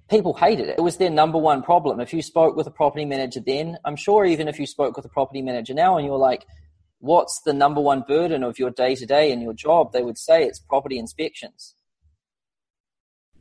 people 0.08 0.34
hated 0.34 0.68
it. 0.68 0.78
It 0.78 0.82
was 0.82 0.96
their 0.96 1.10
number 1.10 1.38
one 1.38 1.62
problem. 1.62 2.00
If 2.00 2.12
you 2.12 2.22
spoke 2.22 2.56
with 2.56 2.66
a 2.66 2.72
property 2.72 3.04
manager 3.04 3.40
then, 3.44 3.78
I'm 3.84 3.96
sure 3.96 4.24
even 4.24 4.48
if 4.48 4.58
you 4.58 4.66
spoke 4.66 4.96
with 4.96 5.04
a 5.04 5.10
property 5.10 5.42
manager 5.42 5.74
now 5.74 5.96
and 5.96 6.06
you're 6.06 6.18
like, 6.18 6.44
what's 6.98 7.40
the 7.44 7.52
number 7.52 7.80
one 7.80 8.04
burden 8.06 8.42
of 8.42 8.58
your 8.58 8.70
day 8.70 8.94
to 8.94 9.06
day 9.06 9.32
and 9.32 9.42
your 9.42 9.54
job, 9.54 9.92
they 9.92 10.02
would 10.02 10.18
say 10.18 10.42
it's 10.42 10.58
property 10.58 10.98
inspections. 10.98 11.74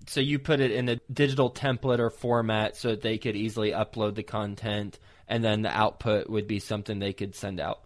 So 0.09 0.21
you 0.21 0.39
put 0.39 0.59
it 0.59 0.71
in 0.71 0.89
a 0.89 0.95
digital 1.13 1.51
template 1.51 1.99
or 1.99 2.09
format 2.09 2.75
so 2.75 2.89
that 2.89 3.01
they 3.03 3.19
could 3.19 3.35
easily 3.35 3.73
upload 3.73 4.15
the 4.15 4.23
content 4.23 4.97
and 5.27 5.43
then 5.43 5.61
the 5.61 5.69
output 5.69 6.27
would 6.27 6.47
be 6.47 6.57
something 6.57 6.97
they 6.97 7.13
could 7.13 7.35
send 7.35 7.59
out. 7.59 7.81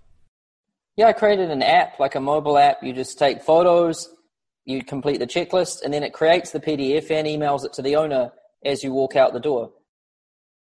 Yeah, 0.96 1.08
I 1.08 1.12
created 1.12 1.52
an 1.52 1.62
app, 1.62 2.00
like 2.00 2.16
a 2.16 2.22
mobile 2.22 2.58
app. 2.58 2.82
You 2.82 2.94
just 2.94 3.20
take 3.20 3.42
photos, 3.42 4.08
you 4.64 4.86
complete 4.86 5.20
the 5.20 5.28
checklist, 5.28 5.82
and 5.84 5.94
then 5.94 6.02
it 6.02 6.14
creates 6.14 6.52
the 6.52 6.62
PDF 6.62 7.12
and 7.12 7.28
emails 7.28 7.66
it 7.66 7.74
to 7.74 7.82
the 7.82 7.98
owner 7.98 8.32
as 8.64 8.86
you 8.86 8.94
walk 8.94 9.18
out 9.18 9.34
the 9.34 9.42
door. 9.42 9.72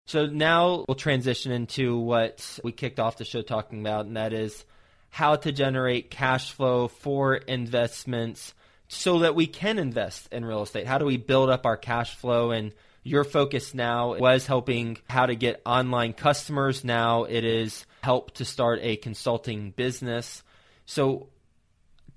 So 0.08 0.26
now 0.26 0.84
we'll 0.90 0.96
transition 0.96 1.54
into 1.54 1.98
what 1.98 2.60
we 2.66 2.74
kicked 2.74 3.00
off 3.00 3.16
the 3.16 3.24
show 3.24 3.42
talking 3.42 3.80
about, 3.80 4.08
and 4.08 4.18
that 4.18 4.34
is 4.34 4.66
how 5.10 5.38
to 5.38 5.54
generate 5.54 6.12
cash 6.12 6.52
flow 6.52 6.90
for 6.90 7.36
investments 7.36 8.54
so 8.88 9.20
that 9.20 9.36
we 9.36 9.48
can 9.48 9.80
invest 9.80 10.28
in 10.32 10.46
real 10.46 10.64
estate. 10.64 10.88
How 10.88 10.98
do 10.98 11.06
we 11.06 11.18
build 11.18 11.50
up 11.50 11.66
our 11.66 11.78
cash 11.78 12.16
flow? 12.16 12.52
And 12.52 12.72
your 13.04 13.24
focus 13.24 13.74
now 13.74 14.16
was 14.16 14.48
helping 14.48 14.98
how 15.10 15.28
to 15.28 15.36
get 15.36 15.62
online 15.66 16.14
customers. 16.14 16.84
Now 16.84 17.24
it 17.24 17.46
is 17.46 17.86
help 18.02 18.32
to 18.36 18.46
start 18.46 18.80
a 18.82 18.98
consulting 18.98 19.72
business. 19.72 20.44
So 20.86 21.30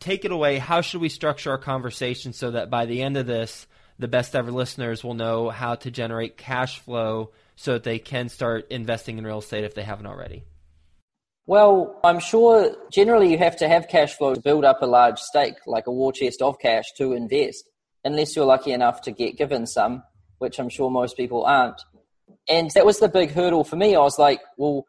take 0.01 0.25
it 0.25 0.33
away. 0.33 0.59
How 0.59 0.81
should 0.81 1.01
we 1.01 1.11
structure 1.11 1.51
our 1.51 1.59
conversation 1.59 2.33
so 2.33 2.53
that 2.53 2.71
by 2.71 2.87
the 2.87 3.03
end 3.03 3.17
of 3.17 3.27
this, 3.27 3.67
the 3.99 4.09
best 4.09 4.35
ever 4.35 4.51
listeners 4.51 5.05
will 5.05 5.15
know 5.15 5.51
how 5.51 5.75
to 5.75 5.91
generate 5.91 6.37
cash 6.37 6.79
flow 6.79 7.33
so 7.57 7.75
that 7.75 7.83
they 7.83 7.99
can 7.99 8.29
start 8.29 8.69
investing 8.71 9.19
in 9.19 9.27
real 9.27 9.41
estate 9.41 9.65
if 9.65 9.75
they 9.75 9.83
haven't 9.83 10.07
already? 10.07 10.45
Well, 11.49 11.99
I'm 12.05 12.21
sure 12.21 12.77
generally 12.93 13.31
you 13.31 13.39
have 13.39 13.57
to 13.57 13.69
have 13.69 13.89
cash 13.89 14.13
flow 14.13 14.35
to 14.35 14.41
build 14.41 14.67
up 14.67 14.83
a 14.83 14.87
large 14.87 15.19
stake, 15.19 15.55
like 15.67 15.87
a 15.87 15.91
war 15.91 16.13
chest 16.13 16.43
of 16.43 16.59
cash 16.59 16.93
to 16.99 17.15
invest, 17.15 17.65
unless 18.05 18.37
you're 18.37 18.45
lucky 18.45 18.71
enough 18.73 19.01
to 19.03 19.13
get 19.13 19.39
given 19.39 19.67
some, 19.67 20.03
which 20.41 20.61
I'm 20.61 20.69
sure 20.69 20.91
most 20.91 21.17
people 21.17 21.47
aren't. 21.47 21.81
And 22.51 22.71
that 22.73 22.85
was 22.85 22.99
the 22.99 23.09
big 23.09 23.31
hurdle 23.31 23.65
for 23.65 23.77
me. 23.77 23.97
I 23.97 24.01
was 24.01 24.19
like, 24.19 24.43
well, 24.59 24.85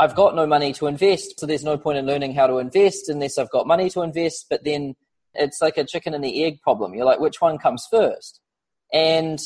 I've 0.00 0.16
got 0.16 0.34
no 0.34 0.48
money 0.48 0.72
to 0.72 0.88
invest, 0.88 1.38
so 1.38 1.46
there's 1.46 1.62
no 1.62 1.78
point 1.78 1.98
in 1.98 2.06
learning 2.06 2.34
how 2.34 2.48
to 2.48 2.58
invest 2.58 3.08
unless 3.08 3.38
I've 3.38 3.50
got 3.50 3.68
money 3.68 3.88
to 3.90 4.02
invest. 4.02 4.46
But 4.50 4.64
then 4.64 4.96
it's 5.34 5.60
like 5.62 5.78
a 5.78 5.84
chicken 5.84 6.12
and 6.12 6.24
the 6.24 6.42
egg 6.42 6.60
problem. 6.60 6.92
You're 6.92 7.06
like, 7.06 7.20
which 7.20 7.40
one 7.40 7.56
comes 7.56 7.86
first? 7.88 8.40
And 8.92 9.38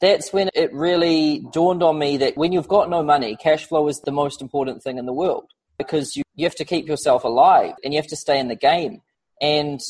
that's 0.00 0.32
when 0.32 0.48
it 0.54 0.72
really 0.72 1.44
dawned 1.52 1.82
on 1.82 1.98
me 1.98 2.16
that 2.16 2.38
when 2.38 2.52
you've 2.52 2.68
got 2.68 2.88
no 2.88 3.02
money, 3.02 3.36
cash 3.36 3.66
flow 3.66 3.86
is 3.88 4.00
the 4.00 4.12
most 4.12 4.40
important 4.40 4.82
thing 4.82 4.96
in 4.96 5.04
the 5.04 5.12
world 5.12 5.50
because 5.78 6.16
you, 6.16 6.22
you 6.34 6.44
have 6.44 6.54
to 6.56 6.64
keep 6.64 6.86
yourself 6.86 7.24
alive 7.24 7.74
and 7.84 7.92
you 7.92 7.98
have 7.98 8.08
to 8.08 8.16
stay 8.16 8.38
in 8.38 8.48
the 8.48 8.56
game. 8.56 9.02
And 9.40 9.80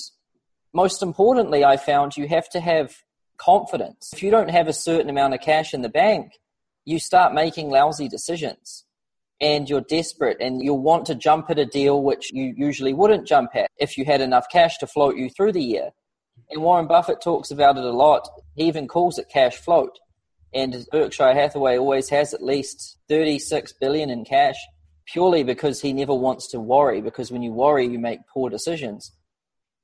most 0.72 1.02
importantly, 1.02 1.64
I 1.64 1.76
found 1.76 2.16
you 2.16 2.28
have 2.28 2.48
to 2.50 2.60
have 2.60 2.94
confidence. 3.36 4.10
If 4.12 4.22
you 4.22 4.30
don't 4.30 4.50
have 4.50 4.68
a 4.68 4.72
certain 4.72 5.10
amount 5.10 5.34
of 5.34 5.40
cash 5.40 5.74
in 5.74 5.82
the 5.82 5.88
bank, 5.88 6.32
you 6.84 6.98
start 6.98 7.34
making 7.34 7.70
lousy 7.70 8.08
decisions 8.08 8.84
and 9.40 9.68
you're 9.68 9.82
desperate 9.82 10.38
and 10.40 10.62
you'll 10.62 10.82
want 10.82 11.06
to 11.06 11.14
jump 11.14 11.50
at 11.50 11.58
a 11.58 11.66
deal 11.66 12.02
which 12.02 12.32
you 12.32 12.54
usually 12.56 12.94
wouldn't 12.94 13.26
jump 13.26 13.50
at 13.54 13.70
if 13.78 13.98
you 13.98 14.04
had 14.04 14.20
enough 14.20 14.46
cash 14.50 14.78
to 14.78 14.86
float 14.86 15.16
you 15.16 15.28
through 15.28 15.52
the 15.52 15.62
year. 15.62 15.90
And 16.50 16.62
Warren 16.62 16.86
Buffett 16.86 17.20
talks 17.20 17.50
about 17.50 17.76
it 17.76 17.84
a 17.84 17.90
lot. 17.90 18.28
He 18.54 18.64
even 18.64 18.88
calls 18.88 19.18
it 19.18 19.28
cash 19.28 19.56
float. 19.56 19.98
And 20.54 20.86
Berkshire 20.90 21.34
Hathaway 21.34 21.76
always 21.76 22.08
has 22.10 22.32
at 22.32 22.42
least 22.42 22.98
36 23.08 23.74
billion 23.80 24.10
in 24.10 24.24
cash 24.24 24.56
purely 25.06 25.44
because 25.44 25.80
he 25.80 25.92
never 25.92 26.14
wants 26.14 26.48
to 26.48 26.60
worry 26.60 27.00
because 27.00 27.30
when 27.30 27.42
you 27.42 27.52
worry 27.52 27.86
you 27.86 27.98
make 27.98 28.20
poor 28.32 28.50
decisions. 28.50 29.12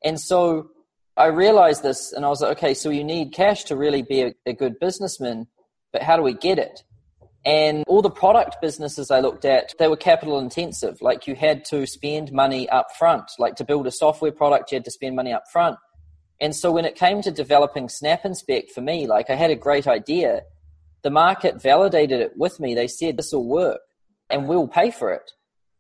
And 0.05 0.21
so 0.21 0.71
i 1.15 1.27
realized 1.27 1.83
this 1.83 2.13
and 2.13 2.25
i 2.25 2.29
was 2.29 2.41
like 2.41 2.57
okay 2.57 2.73
so 2.73 2.89
you 2.89 3.05
need 3.05 3.35
cash 3.35 3.65
to 3.65 3.77
really 3.77 4.01
be 4.01 4.23
a, 4.23 4.35
a 4.47 4.55
good 4.55 4.81
businessman 4.81 5.47
but 5.93 6.03
how 6.03 6.17
do 6.17 6.23
we 6.23 6.33
get 6.33 6.59
it? 6.59 6.83
And 7.45 7.85
all 7.87 8.03
the 8.03 8.11
product 8.11 8.57
businesses 8.63 9.11
i 9.11 9.21
looked 9.21 9.45
at 9.45 9.75
they 9.79 9.89
were 9.89 9.97
capital 9.97 10.39
intensive. 10.39 11.03
Like 11.03 11.27
you 11.27 11.35
had 11.35 11.65
to 11.67 11.87
spend 11.87 12.33
money 12.33 12.69
up 12.69 12.89
front. 12.99 13.31
Like 13.39 13.57
to 13.57 13.65
build 13.65 13.87
a 13.87 13.91
software 13.91 14.33
product 14.33 14.73
you 14.73 14.77
had 14.77 14.85
to 14.85 14.91
spend 14.91 15.17
money 15.17 15.33
up 15.33 15.45
front. 15.53 15.77
And 16.41 16.57
so 16.57 16.73
when 16.73 16.85
it 16.85 16.97
came 16.97 17.23
to 17.23 17.31
developing 17.31 17.89
snap 17.89 18.25
inspect 18.25 18.73
for 18.73 18.81
me 18.81 19.07
like 19.07 19.29
i 19.29 19.35
had 19.35 19.51
a 19.51 19.57
great 19.57 19.87
idea. 19.87 20.43
The 21.03 21.11
market 21.11 21.61
validated 21.61 22.21
it 22.21 22.33
with 22.37 22.61
me. 22.61 22.75
They 22.75 22.87
said 22.87 23.17
this 23.17 23.33
will 23.33 23.47
work 23.47 23.81
and 24.33 24.49
we'll 24.49 24.69
pay 24.69 24.91
for 24.91 25.13
it. 25.13 25.31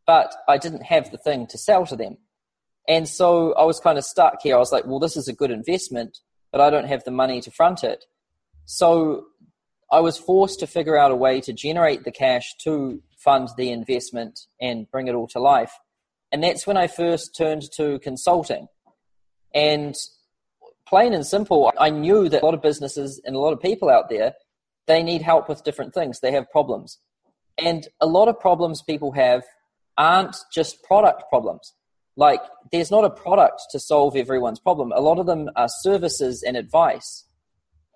But 0.06 0.34
I 0.48 0.58
didn't 0.58 0.84
have 0.84 1.10
the 1.10 1.18
thing 1.18 1.46
to 1.48 1.58
sell 1.58 1.86
to 1.86 1.96
them. 1.96 2.18
And 2.88 3.08
so 3.08 3.54
I 3.54 3.64
was 3.64 3.80
kind 3.80 3.98
of 3.98 4.04
stuck 4.04 4.42
here. 4.42 4.56
I 4.56 4.58
was 4.58 4.72
like, 4.72 4.86
well, 4.86 4.98
this 4.98 5.16
is 5.16 5.28
a 5.28 5.32
good 5.32 5.50
investment, 5.50 6.18
but 6.50 6.60
I 6.60 6.70
don't 6.70 6.88
have 6.88 7.04
the 7.04 7.10
money 7.10 7.40
to 7.40 7.50
front 7.50 7.84
it. 7.84 8.04
So 8.64 9.26
I 9.90 10.00
was 10.00 10.18
forced 10.18 10.60
to 10.60 10.66
figure 10.66 10.96
out 10.96 11.10
a 11.10 11.16
way 11.16 11.40
to 11.42 11.52
generate 11.52 12.04
the 12.04 12.12
cash 12.12 12.54
to 12.64 13.02
fund 13.18 13.50
the 13.56 13.70
investment 13.70 14.40
and 14.60 14.90
bring 14.90 15.06
it 15.06 15.14
all 15.14 15.28
to 15.28 15.38
life. 15.38 15.72
And 16.32 16.42
that's 16.42 16.66
when 16.66 16.76
I 16.76 16.86
first 16.86 17.36
turned 17.36 17.62
to 17.76 17.98
consulting. 18.00 18.66
And 19.54 19.94
plain 20.88 21.12
and 21.12 21.26
simple, 21.26 21.72
I 21.78 21.90
knew 21.90 22.28
that 22.28 22.42
a 22.42 22.44
lot 22.44 22.54
of 22.54 22.62
businesses 22.62 23.20
and 23.24 23.36
a 23.36 23.38
lot 23.38 23.52
of 23.52 23.60
people 23.60 23.90
out 23.90 24.08
there, 24.08 24.34
they 24.86 25.02
need 25.02 25.22
help 25.22 25.48
with 25.48 25.62
different 25.62 25.94
things. 25.94 26.20
They 26.20 26.32
have 26.32 26.50
problems. 26.50 26.98
And 27.58 27.86
a 28.00 28.06
lot 28.06 28.28
of 28.28 28.38
problems 28.38 28.82
people 28.82 29.12
have 29.12 29.44
aren't 29.96 30.36
just 30.52 30.82
product 30.82 31.24
problems. 31.28 31.74
Like, 32.16 32.40
there's 32.70 32.90
not 32.90 33.04
a 33.04 33.10
product 33.10 33.62
to 33.70 33.80
solve 33.80 34.16
everyone's 34.16 34.60
problem. 34.60 34.92
A 34.94 35.00
lot 35.00 35.18
of 35.18 35.26
them 35.26 35.48
are 35.56 35.68
services 35.68 36.42
and 36.42 36.56
advice. 36.56 37.24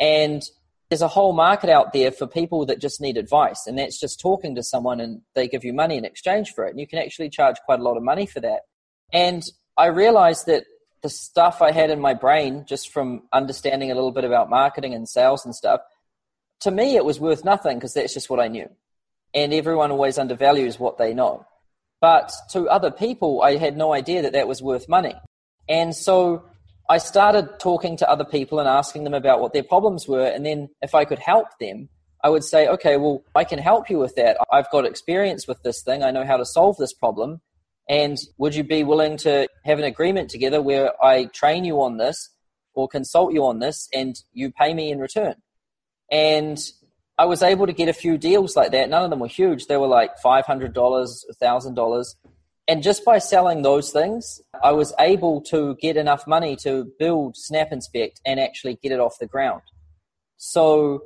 And 0.01 0.43
there's 0.89 1.03
a 1.03 1.09
whole 1.09 1.33
market 1.33 1.69
out 1.69 1.93
there 1.93 2.11
for 2.11 2.27
people 2.27 2.65
that 2.67 2.81
just 2.81 3.01
need 3.01 3.17
advice. 3.17 3.67
And 3.67 3.79
that's 3.79 3.99
just 3.99 4.21
talking 4.21 4.55
to 4.55 4.63
someone 4.63 5.01
and 5.01 5.21
they 5.35 5.49
give 5.49 5.65
you 5.65 5.73
money 5.73 5.97
in 5.97 6.05
exchange 6.05 6.53
for 6.55 6.65
it. 6.65 6.71
And 6.71 6.81
you 6.81 6.87
can 6.87 6.99
actually 6.99 7.29
charge 7.29 7.57
quite 7.65 7.81
a 7.81 7.83
lot 7.83 7.97
of 7.97 8.03
money 8.03 8.27
for 8.27 8.41
that. 8.41 8.61
And 9.13 9.43
I 9.77 9.87
realized 9.87 10.47
that 10.47 10.65
the 11.03 11.09
stuff 11.11 11.61
I 11.61 11.73
had 11.73 11.91
in 11.91 12.01
my 12.01 12.15
brain, 12.15 12.65
just 12.67 12.93
from 12.93 13.23
understanding 13.33 13.91
a 13.91 13.95
little 13.95 14.13
bit 14.13 14.25
about 14.25 14.49
marketing 14.49 14.95
and 14.95 15.09
sales 15.09 15.45
and 15.45 15.55
stuff, 15.55 15.81
to 16.61 16.71
me, 16.71 16.97
it 16.97 17.05
was 17.05 17.21
worth 17.21 17.45
nothing 17.45 17.77
because 17.77 17.95
that's 17.95 18.15
just 18.15 18.31
what 18.31 18.41
I 18.41 18.49
knew 18.49 18.69
and 19.37 19.53
everyone 19.53 19.93
always 19.93 20.19
undervalues 20.19 20.81
what 20.81 20.99
they 20.99 21.15
know. 21.15 21.47
But 22.01 22.33
to 22.53 22.69
other 22.69 22.91
people, 22.91 23.43
I 23.43 23.57
had 23.57 23.77
no 23.77 23.93
idea 23.93 24.23
that 24.23 24.33
that 24.33 24.49
was 24.49 24.63
worth 24.63 24.89
money. 24.89 25.15
And 25.69 25.95
so 25.95 26.45
I 26.89 26.99
started 26.99 27.61
talking 27.61 27.97
to 27.99 28.11
other 28.11 28.25
people 28.25 28.59
and 28.59 28.69
asking 28.69 29.05
them 29.05 29.15
about 29.15 29.41
what 29.41 29.53
their 29.53 29.63
problems 29.63 30.09
were. 30.09 30.27
And 30.27 30.45
then 30.45 30.71
if 30.81 30.95
I 30.95 31.05
could 31.05 31.19
help 31.19 31.49
them, 31.61 31.89
I 32.25 32.31
would 32.31 32.45
say, 32.45 32.67
okay, 32.67 32.97
well, 32.97 33.23
I 33.35 33.45
can 33.45 33.59
help 33.59 33.91
you 33.91 33.99
with 33.99 34.15
that. 34.17 34.39
I've 34.51 34.71
got 34.71 34.87
experience 34.87 35.47
with 35.47 35.63
this 35.63 35.83
thing. 35.83 36.03
I 36.03 36.11
know 36.11 36.25
how 36.25 36.39
to 36.39 36.47
solve 36.47 36.77
this 36.79 36.95
problem. 36.95 37.41
And 37.89 38.17
would 38.39 38.55
you 38.55 38.65
be 38.65 38.85
willing 38.85 39.17
to 39.19 39.49
have 39.65 39.79
an 39.79 39.85
agreement 39.85 40.31
together 40.31 40.63
where 40.63 40.93
I 41.05 41.27
train 41.27 41.65
you 41.65 41.83
on 41.83 41.99
this 41.99 42.31
or 42.75 42.89
consult 42.89 43.33
you 43.33 43.45
on 43.45 43.59
this 43.59 43.89
and 43.93 44.17
you 44.33 44.51
pay 44.51 44.73
me 44.73 44.91
in 44.91 44.99
return? 44.99 45.35
And 46.11 46.59
I 47.19 47.25
was 47.25 47.43
able 47.43 47.67
to 47.67 47.73
get 47.73 47.89
a 47.89 47.95
few 47.95 48.19
deals 48.19 48.57
like 48.57 48.73
that. 48.73 48.91
None 48.91 49.05
of 49.05 49.11
them 49.11 49.21
were 49.21 49.27
huge. 49.27 49.67
They 49.67 49.77
were 49.77 49.87
like 49.87 50.13
$500, 50.23 50.75
$1,000. 50.75 52.15
And 52.69 52.83
just 52.83 53.05
by 53.05 53.19
selling 53.19 53.63
those 53.63 53.91
things, 53.91 54.41
I 54.63 54.73
was 54.73 54.93
able 54.99 55.41
to 55.43 55.77
get 55.81 55.97
enough 55.97 56.27
money 56.27 56.57
to 56.57 56.93
build 56.99 57.37
Snap 57.37 57.73
Inspect 57.73 58.21
and 58.27 58.41
actually 58.41 58.75
get 58.83 58.93
it 58.93 59.01
off 59.01 59.19
the 59.19 59.27
ground. 59.27 59.63
So 60.37 60.97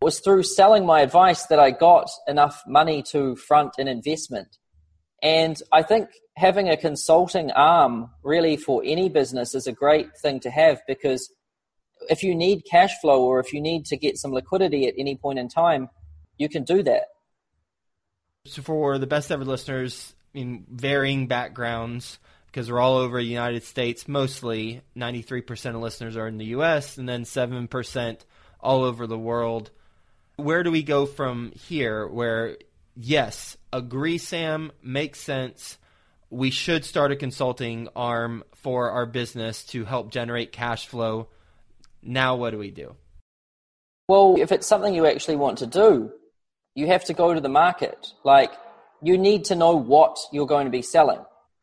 it 0.00 0.04
was 0.04 0.20
through 0.20 0.44
selling 0.44 0.84
my 0.84 1.00
advice 1.00 1.46
that 1.46 1.60
I 1.60 1.70
got 1.70 2.08
enough 2.26 2.62
money 2.66 3.02
to 3.10 3.36
front 3.36 3.74
an 3.78 3.88
investment. 3.88 4.56
And 5.22 5.60
I 5.70 5.82
think 5.82 6.08
having 6.36 6.68
a 6.68 6.76
consulting 6.76 7.52
arm 7.52 8.10
really 8.24 8.56
for 8.56 8.82
any 8.84 9.08
business 9.08 9.54
is 9.54 9.66
a 9.66 9.72
great 9.72 10.16
thing 10.16 10.40
to 10.40 10.50
have 10.50 10.80
because 10.88 11.30
if 12.08 12.22
you 12.22 12.34
need 12.34 12.64
cash 12.64 13.00
flow 13.00 13.22
or 13.24 13.40
if 13.40 13.52
you 13.52 13.60
need 13.60 13.86
to 13.86 13.96
get 13.96 14.18
some 14.18 14.32
liquidity 14.32 14.86
at 14.86 14.94
any 14.98 15.16
point 15.16 15.38
in 15.38 15.48
time, 15.48 15.88
you 16.38 16.48
can 16.48 16.64
do 16.64 16.82
that. 16.82 17.04
So 18.46 18.62
for 18.62 18.98
the 18.98 19.06
best 19.06 19.30
ever 19.30 19.44
listeners 19.44 20.14
in 20.34 20.64
varying 20.68 21.26
backgrounds, 21.26 22.18
because 22.46 22.70
we're 22.70 22.80
all 22.80 22.96
over 22.96 23.18
the 23.18 23.26
United 23.26 23.62
States, 23.62 24.08
mostly 24.08 24.82
93% 24.96 25.74
of 25.74 25.80
listeners 25.80 26.16
are 26.16 26.28
in 26.28 26.38
the 26.38 26.46
US 26.46 26.98
and 26.98 27.08
then 27.08 27.24
7% 27.24 28.18
all 28.60 28.82
over 28.82 29.06
the 29.06 29.18
world. 29.18 29.70
Where 30.36 30.62
do 30.62 30.70
we 30.70 30.82
go 30.82 31.06
from 31.06 31.52
here 31.52 32.06
where 32.06 32.56
yes, 32.96 33.56
agree 33.72 34.18
Sam, 34.18 34.72
makes 34.82 35.20
sense. 35.20 35.78
We 36.30 36.50
should 36.50 36.84
start 36.84 37.12
a 37.12 37.16
consulting 37.16 37.88
arm 37.94 38.44
for 38.54 38.90
our 38.90 39.06
business 39.06 39.64
to 39.66 39.84
help 39.84 40.10
generate 40.10 40.52
cash 40.52 40.86
flow 40.86 41.28
now 42.02 42.36
what 42.36 42.50
do 42.50 42.58
we 42.58 42.70
do? 42.70 42.96
Well, 44.08 44.36
if 44.38 44.52
it's 44.52 44.66
something 44.66 44.94
you 44.94 45.06
actually 45.06 45.36
want 45.36 45.58
to 45.58 45.66
do, 45.66 46.12
you 46.74 46.86
have 46.88 47.04
to 47.04 47.14
go 47.14 47.32
to 47.32 47.40
the 47.40 47.48
market. 47.48 48.08
Like, 48.24 48.52
you 49.02 49.18
need 49.18 49.44
to 49.46 49.54
know 49.54 49.76
what 49.76 50.18
you're 50.32 50.46
going 50.46 50.66
to 50.66 50.70
be 50.70 50.82
selling. 50.82 51.20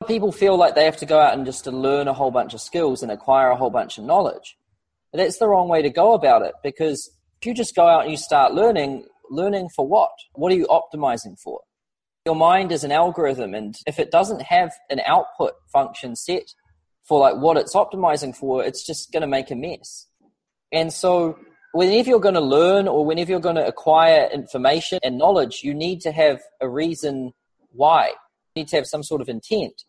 People 0.07 0.31
feel 0.31 0.57
like 0.57 0.75
they 0.75 0.85
have 0.85 0.97
to 0.97 1.05
go 1.05 1.19
out 1.19 1.33
and 1.33 1.45
just 1.45 1.65
to 1.65 1.71
learn 1.71 2.07
a 2.07 2.13
whole 2.13 2.31
bunch 2.31 2.53
of 2.53 2.61
skills 2.61 3.03
and 3.03 3.11
acquire 3.11 3.49
a 3.49 3.57
whole 3.57 3.69
bunch 3.69 3.97
of 3.97 4.05
knowledge. 4.05 4.57
But 5.11 5.17
that's 5.17 5.39
the 5.39 5.47
wrong 5.47 5.67
way 5.67 5.81
to 5.81 5.89
go 5.89 6.13
about 6.13 6.43
it 6.43 6.53
because 6.63 7.11
if 7.41 7.45
you 7.45 7.53
just 7.53 7.75
go 7.75 7.87
out 7.87 8.03
and 8.03 8.11
you 8.11 8.17
start 8.17 8.53
learning, 8.53 9.05
learning 9.29 9.69
for 9.75 9.87
what? 9.87 10.11
What 10.33 10.51
are 10.51 10.55
you 10.55 10.67
optimizing 10.67 11.37
for? 11.39 11.61
Your 12.25 12.35
mind 12.35 12.71
is 12.71 12.83
an 12.83 12.91
algorithm, 12.91 13.53
and 13.53 13.75
if 13.87 13.97
it 13.97 14.11
doesn't 14.11 14.41
have 14.41 14.71
an 14.89 15.01
output 15.05 15.53
function 15.71 16.15
set 16.15 16.53
for 17.03 17.19
like 17.19 17.37
what 17.37 17.57
it's 17.57 17.75
optimizing 17.75 18.35
for, 18.35 18.63
it's 18.63 18.85
just 18.85 19.11
going 19.11 19.21
to 19.21 19.27
make 19.27 19.49
a 19.49 19.55
mess. 19.55 20.05
And 20.71 20.93
so, 20.93 21.39
whenever 21.73 22.09
you're 22.09 22.19
going 22.19 22.35
to 22.35 22.41
learn 22.41 22.87
or 22.87 23.05
whenever 23.05 23.31
you're 23.31 23.39
going 23.39 23.55
to 23.55 23.65
acquire 23.65 24.29
information 24.31 24.99
and 25.03 25.17
knowledge, 25.17 25.61
you 25.63 25.73
need 25.73 26.01
to 26.01 26.11
have 26.11 26.41
a 26.61 26.69
reason 26.69 27.33
why. 27.71 28.13
You 28.55 28.61
need 28.61 28.67
to 28.69 28.75
have 28.77 28.87
some 28.87 29.03
sort 29.03 29.21
of 29.21 29.29
intent. 29.29 29.83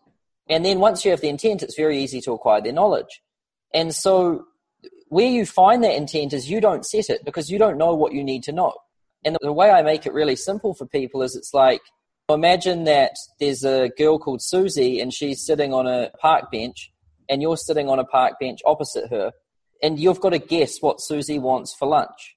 And 0.49 0.64
then 0.64 0.78
once 0.80 1.04
you 1.04 1.10
have 1.10 1.20
the 1.20 1.28
intent, 1.28 1.62
it's 1.62 1.76
very 1.76 2.02
easy 2.02 2.20
to 2.22 2.32
acquire 2.32 2.60
their 2.60 2.72
knowledge. 2.72 3.22
And 3.72 3.94
so, 3.94 4.46
where 5.08 5.28
you 5.28 5.44
find 5.44 5.82
that 5.84 5.96
intent 5.96 6.32
is 6.32 6.50
you 6.50 6.60
don't 6.60 6.87
set 6.87 7.10
it 7.10 7.25
because 7.25 7.50
you 7.50 7.58
don't 7.58 7.78
know 7.78 7.94
what 7.94 8.12
you 8.12 8.25
need 8.25 8.44
to 8.44 8.52
know. 8.52 8.75
And 9.25 9.37
the 9.40 9.52
way 9.52 9.70
I 9.70 9.82
make 9.82 10.06
it 10.06 10.14
really 10.14 10.37
simple 10.37 10.72
for 10.72 10.87
people 10.87 11.22
is 11.22 11.37
it's 11.37 11.52
like 11.52 11.82
imagine 12.28 12.84
that 12.84 13.12
there's 13.38 13.64
a 13.64 13.90
girl 13.99 14.18
called 14.18 14.42
Susie 14.42 15.00
and 15.00 15.12
she's 15.12 15.44
sitting 15.44 15.75
on 15.75 15.87
a 15.87 16.10
park 16.20 16.50
bench 16.50 16.92
and 17.28 17.42
you're 17.42 17.56
sitting 17.56 17.88
on 17.88 17.99
a 17.99 18.04
park 18.04 18.34
bench 18.40 18.60
opposite 18.64 19.10
her 19.10 19.32
and 19.82 19.99
you've 19.99 20.20
got 20.20 20.30
to 20.30 20.38
guess 20.38 20.80
what 20.80 21.00
Susie 21.00 21.38
wants 21.38 21.75
for 21.75 21.88
lunch. 21.88 22.37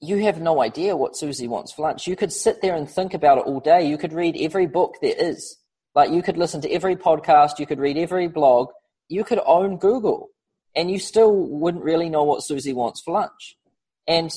You 0.00 0.18
have 0.24 0.40
no 0.40 0.62
idea 0.62 0.96
what 0.96 1.16
Susie 1.16 1.48
wants 1.48 1.72
for 1.72 1.82
lunch. 1.82 2.06
You 2.06 2.16
could 2.16 2.32
sit 2.32 2.62
there 2.62 2.74
and 2.74 2.88
think 2.88 3.12
about 3.12 3.38
it 3.38 3.44
all 3.44 3.60
day. 3.60 3.86
You 3.86 3.98
could 3.98 4.12
read 4.12 4.36
every 4.38 4.66
book 4.66 4.96
there 5.02 5.14
is. 5.16 5.58
Like 5.94 6.10
you 6.10 6.22
could 6.22 6.38
listen 6.38 6.60
to 6.62 6.70
every 6.70 6.96
podcast, 6.96 7.58
you 7.58 7.66
could 7.66 7.80
read 7.80 7.98
every 7.98 8.28
blog, 8.28 8.68
you 9.08 9.24
could 9.24 9.40
own 9.44 9.76
Google, 9.76 10.28
and 10.74 10.90
you 10.90 10.98
still 10.98 11.34
wouldn't 11.34 11.84
really 11.84 12.08
know 12.08 12.22
what 12.22 12.44
Susie 12.44 12.72
wants 12.72 13.02
for 13.02 13.12
lunch. 13.12 13.56
And 14.06 14.32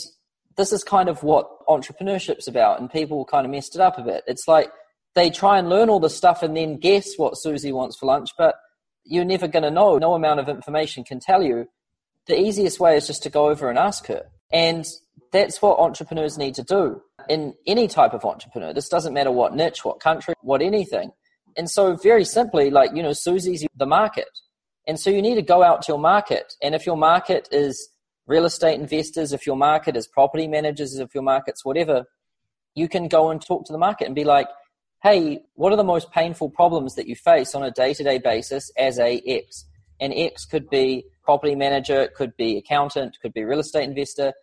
this 0.58 0.74
is 0.74 0.84
kind 0.84 1.10
of 1.10 1.24
what 1.24 1.48
entrepreneurship's 1.68 2.48
about, 2.48 2.80
and 2.80 2.92
people 2.92 3.26
kind 3.26 3.46
of 3.46 3.52
messed 3.52 3.76
it 3.76 3.82
up 3.82 3.98
a 3.98 4.04
bit. 4.04 4.24
It's 4.28 4.48
like 4.48 4.72
they 5.16 5.30
try 5.30 5.60
and 5.60 5.70
learn 5.70 5.90
all 5.90 6.00
this 6.00 6.18
stuff 6.18 6.44
and 6.44 6.58
then 6.58 6.78
guess 6.78 7.16
what 7.18 7.38
Susie 7.38 7.72
wants 7.72 7.98
for 7.98 8.08
lunch, 8.08 8.32
but 8.38 8.56
you're 9.06 9.26
never 9.26 9.48
going 9.48 9.64
to 9.64 9.72
know. 9.72 9.98
No 9.98 10.14
amount 10.16 10.40
of 10.40 10.50
information 10.50 11.04
can 11.04 11.20
tell 11.20 11.44
you. 11.44 11.68
The 12.28 12.40
easiest 12.40 12.80
way 12.80 12.96
is 12.96 13.08
just 13.08 13.24
to 13.24 13.30
go 13.30 13.50
over 13.50 13.70
and 13.70 13.78
ask 13.78 14.08
her. 14.08 14.26
And 14.52 14.86
that's 15.32 15.62
what 15.62 15.80
entrepreneurs 15.80 16.38
need 16.38 16.56
to 16.56 16.64
do 16.64 17.02
in 17.28 17.56
any 17.66 17.88
type 17.88 18.14
of 18.14 18.24
entrepreneur. 18.24 18.74
This 18.74 18.88
doesn't 18.88 19.14
matter 19.14 19.32
what 19.32 19.56
niche, 19.56 19.84
what 19.84 20.00
country, 20.00 20.36
what 20.42 20.62
anything. 20.62 21.12
And 21.58 21.70
so, 21.70 21.96
very 21.96 22.26
simply, 22.26 22.70
like, 22.70 22.92
you 22.96 23.04
know, 23.04 23.14
Susie's 23.14 23.66
the 23.76 23.86
market. 23.86 24.30
And 24.88 25.00
so, 25.00 25.10
you 25.10 25.22
need 25.22 25.36
to 25.36 25.42
go 25.42 25.64
out 25.64 25.82
to 25.84 25.92
your 25.92 26.00
market. 26.00 26.54
And 26.62 26.74
if 26.74 26.86
your 26.86 26.98
market 26.98 27.48
is 27.52 27.90
real 28.26 28.46
estate 28.46 28.80
investors, 28.80 29.34
if 29.34 29.46
your 29.46 29.56
market 29.56 29.96
is 29.96 30.08
property 30.08 30.48
managers, 30.48 30.98
if 30.98 31.14
your 31.14 31.24
market's 31.24 31.66
whatever, 31.66 32.06
you 32.76 32.88
can 32.88 33.08
go 33.08 33.30
and 33.30 33.42
talk 33.42 33.66
to 33.66 33.74
the 33.74 33.80
market 33.80 34.06
and 34.06 34.16
be 34.16 34.24
like, 34.24 34.48
hey, 35.04 35.42
what 35.56 35.74
are 35.74 35.78
the 35.78 35.84
most 35.84 36.12
painful 36.12 36.50
problems 36.50 36.96
that 36.96 37.08
you 37.08 37.16
face 37.16 37.54
on 37.54 37.64
a 37.64 37.72
day 37.72 37.94
to 37.94 38.04
day 38.04 38.18
basis 38.18 38.72
as 38.78 38.98
a 39.00 39.22
X? 39.28 39.66
And 40.04 40.14
X 40.14 40.44
could 40.44 40.70
be 40.70 41.06
property 41.24 41.56
manager, 41.56 42.10
could 42.14 42.36
be 42.36 42.58
accountant, 42.58 43.18
could 43.22 43.32
be 43.32 43.46
real 43.46 43.60
estate 43.60 43.88
investor. 43.88 44.34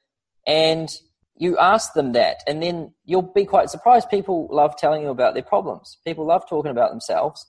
And 0.47 0.89
you 1.37 1.59
ask 1.59 1.93
them 1.93 2.13
that, 2.13 2.39
and 2.47 2.63
then 2.63 2.95
you'll 3.05 3.31
be 3.35 3.45
quite 3.45 3.69
surprised. 3.69 4.09
People 4.09 4.49
love 4.51 4.75
telling 4.79 5.03
you 5.03 5.11
about 5.11 5.35
their 5.35 5.43
problems. 5.43 5.99
People 6.03 6.27
love 6.27 6.49
talking 6.49 6.71
about 6.71 6.89
themselves, 6.91 7.47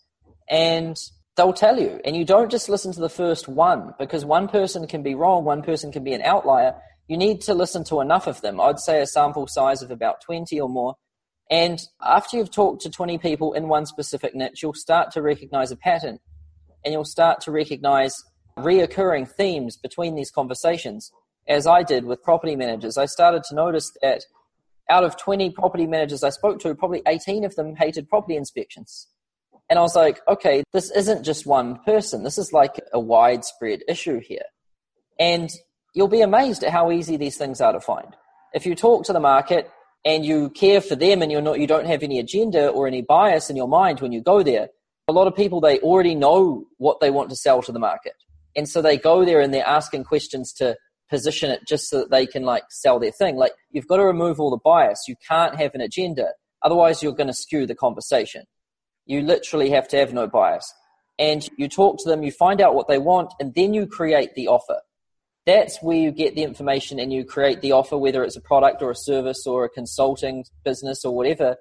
and 0.50 0.98
they'll 1.38 1.54
tell 1.54 1.80
you. 1.80 2.02
And 2.04 2.18
you 2.18 2.26
don't 2.26 2.52
just 2.52 2.68
listen 2.68 2.92
to 2.92 3.00
the 3.00 3.10
first 3.10 3.48
one 3.48 3.94
because 3.98 4.26
one 4.26 4.50
person 4.50 4.88
can 4.88 5.04
be 5.04 5.16
wrong, 5.16 5.46
one 5.46 5.62
person 5.62 5.94
can 5.94 6.04
be 6.04 6.14
an 6.14 6.22
outlier. 6.22 6.76
You 7.08 7.16
need 7.16 7.40
to 7.42 7.54
listen 7.54 7.86
to 7.86 8.02
enough 8.02 8.28
of 8.28 8.42
them. 8.42 8.60
I'd 8.60 8.80
say 8.80 9.02
a 9.02 9.08
sample 9.08 9.48
size 9.48 9.82
of 9.82 9.90
about 9.90 10.20
20 10.26 10.60
or 10.60 10.68
more. 10.68 10.96
And 11.50 11.82
after 12.02 12.36
you've 12.36 12.52
talked 12.52 12.82
to 12.82 12.90
20 12.90 13.20
people 13.20 13.54
in 13.54 13.70
one 13.70 13.86
specific 13.86 14.36
niche, 14.36 14.64
you'll 14.64 14.74
start 14.74 15.12
to 15.12 15.22
recognize 15.22 15.72
a 15.72 15.78
pattern 15.78 16.20
and 16.84 16.94
you'll 16.94 17.06
start 17.06 17.42
to 17.42 17.52
recognize 17.52 18.14
reoccurring 18.58 19.30
themes 19.30 19.78
between 19.78 20.16
these 20.16 20.32
conversations 20.32 21.12
as 21.48 21.68
I 21.68 21.84
did 21.84 22.06
with 22.06 22.24
property 22.24 22.56
managers, 22.56 22.98
I 22.98 23.06
started 23.06 23.44
to 23.46 23.56
notice 23.56 23.92
that 24.02 24.24
out 24.90 25.04
of 25.04 25.18
20 25.18 25.52
property 25.52 25.88
managers 25.88 26.24
I 26.24 26.30
spoke 26.30 26.60
to, 26.62 26.76
probably 26.76 27.02
18 27.08 27.44
of 27.44 27.56
them 27.56 27.76
hated 27.76 28.10
property 28.10 28.36
inspections. 28.36 29.08
And 29.70 29.80
I 29.80 29.82
was 29.82 29.96
like, 29.96 30.20
okay, 30.28 30.64
this 30.74 30.92
isn't 30.92 31.24
just 31.24 31.46
one 31.46 31.80
person. 31.86 32.24
This 32.24 32.38
is 32.38 32.52
like 32.52 32.80
a 32.92 33.00
widespread 33.00 33.84
issue 33.88 34.20
here. 34.20 34.46
And 35.20 35.50
you'll 35.94 36.08
be 36.08 36.22
amazed 36.22 36.64
at 36.64 36.72
how 36.72 36.92
easy 36.92 37.16
these 37.16 37.38
things 37.38 37.62
are 37.62 37.72
to 37.72 37.80
find. 37.80 38.16
If 38.54 38.66
you 38.66 38.76
talk 38.76 39.06
to 39.06 39.14
the 39.14 39.20
market 39.20 39.70
and 40.04 40.26
you 40.26 40.50
care 40.50 40.82
for 40.82 40.96
them 40.96 41.22
and 41.22 41.32
you're 41.32 41.42
not, 41.42 41.60
you 41.60 41.68
don't 41.68 41.88
have 41.88 42.04
any 42.04 42.20
agenda 42.20 42.68
or 42.68 42.86
any 42.86 43.02
bias 43.02 43.50
in 43.50 43.56
your 43.56 43.68
mind 43.68 44.02
when 44.02 44.12
you 44.12 44.22
go 44.22 44.44
there, 44.44 44.70
a 45.08 45.14
lot 45.14 45.28
of 45.28 45.36
people, 45.36 45.62
they 45.62 45.80
already 45.80 46.16
know 46.16 46.66
what 46.78 47.00
they 47.00 47.10
want 47.10 47.30
to 47.30 47.36
sell 47.36 47.62
to 47.64 47.72
the 47.72 47.80
market. 47.80 48.14
And 48.56 48.68
so 48.68 48.82
they 48.82 48.98
go 48.98 49.26
there 49.26 49.42
and 49.42 49.54
they're 49.54 49.66
asking 49.66 50.04
questions 50.04 50.54
to 50.54 50.78
position 51.10 51.52
it 51.52 51.62
just 51.68 51.90
so 51.90 52.00
that 52.00 52.12
they 52.12 52.26
can 52.26 52.44
like 52.44 52.64
sell 52.70 53.00
their 53.00 53.12
thing. 53.12 53.36
Like 53.36 53.52
you've 53.72 53.88
got 53.88 53.98
to 53.98 54.06
remove 54.06 54.40
all 54.40 54.50
the 54.50 54.58
bias. 54.64 55.04
You 55.08 55.16
can't 55.28 55.56
have 55.56 55.76
an 55.76 55.82
agenda. 55.82 56.30
Otherwise 56.64 57.04
you're 57.04 57.14
going 57.14 57.28
to 57.28 57.34
skew 57.34 57.66
the 57.66 57.76
conversation. 57.76 58.46
You 59.06 59.22
literally 59.22 59.72
have 59.72 59.88
to 59.90 59.98
have 59.98 60.14
no 60.14 60.28
bias. 60.28 60.74
And 61.20 61.48
you 61.58 61.68
talk 61.68 62.00
to 62.00 62.10
them, 62.10 62.24
you 62.24 62.32
find 62.32 62.62
out 62.62 62.74
what 62.74 62.88
they 62.88 62.98
want, 62.98 63.34
and 63.40 63.54
then 63.54 63.74
you 63.74 63.86
create 63.86 64.34
the 64.34 64.48
offer. 64.48 64.80
That's 65.46 65.82
where 65.82 65.98
you 65.98 66.12
get 66.12 66.36
the 66.36 66.44
information 66.44 67.00
and 67.00 67.12
you 67.12 67.26
create 67.26 67.62
the 67.62 67.74
offer, 67.74 67.98
whether 67.98 68.24
it's 68.24 68.38
a 68.38 68.42
product 68.42 68.82
or 68.82 68.92
a 68.92 68.96
service 68.96 69.46
or 69.46 69.66
a 69.66 69.70
consulting 69.70 70.46
business 70.64 71.04
or 71.04 71.16
whatever. 71.16 71.58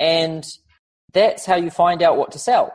And 0.00 0.46
that's 1.12 1.46
how 1.46 1.56
you 1.56 1.70
find 1.70 2.02
out 2.02 2.16
what 2.16 2.32
to 2.32 2.38
sell. 2.38 2.72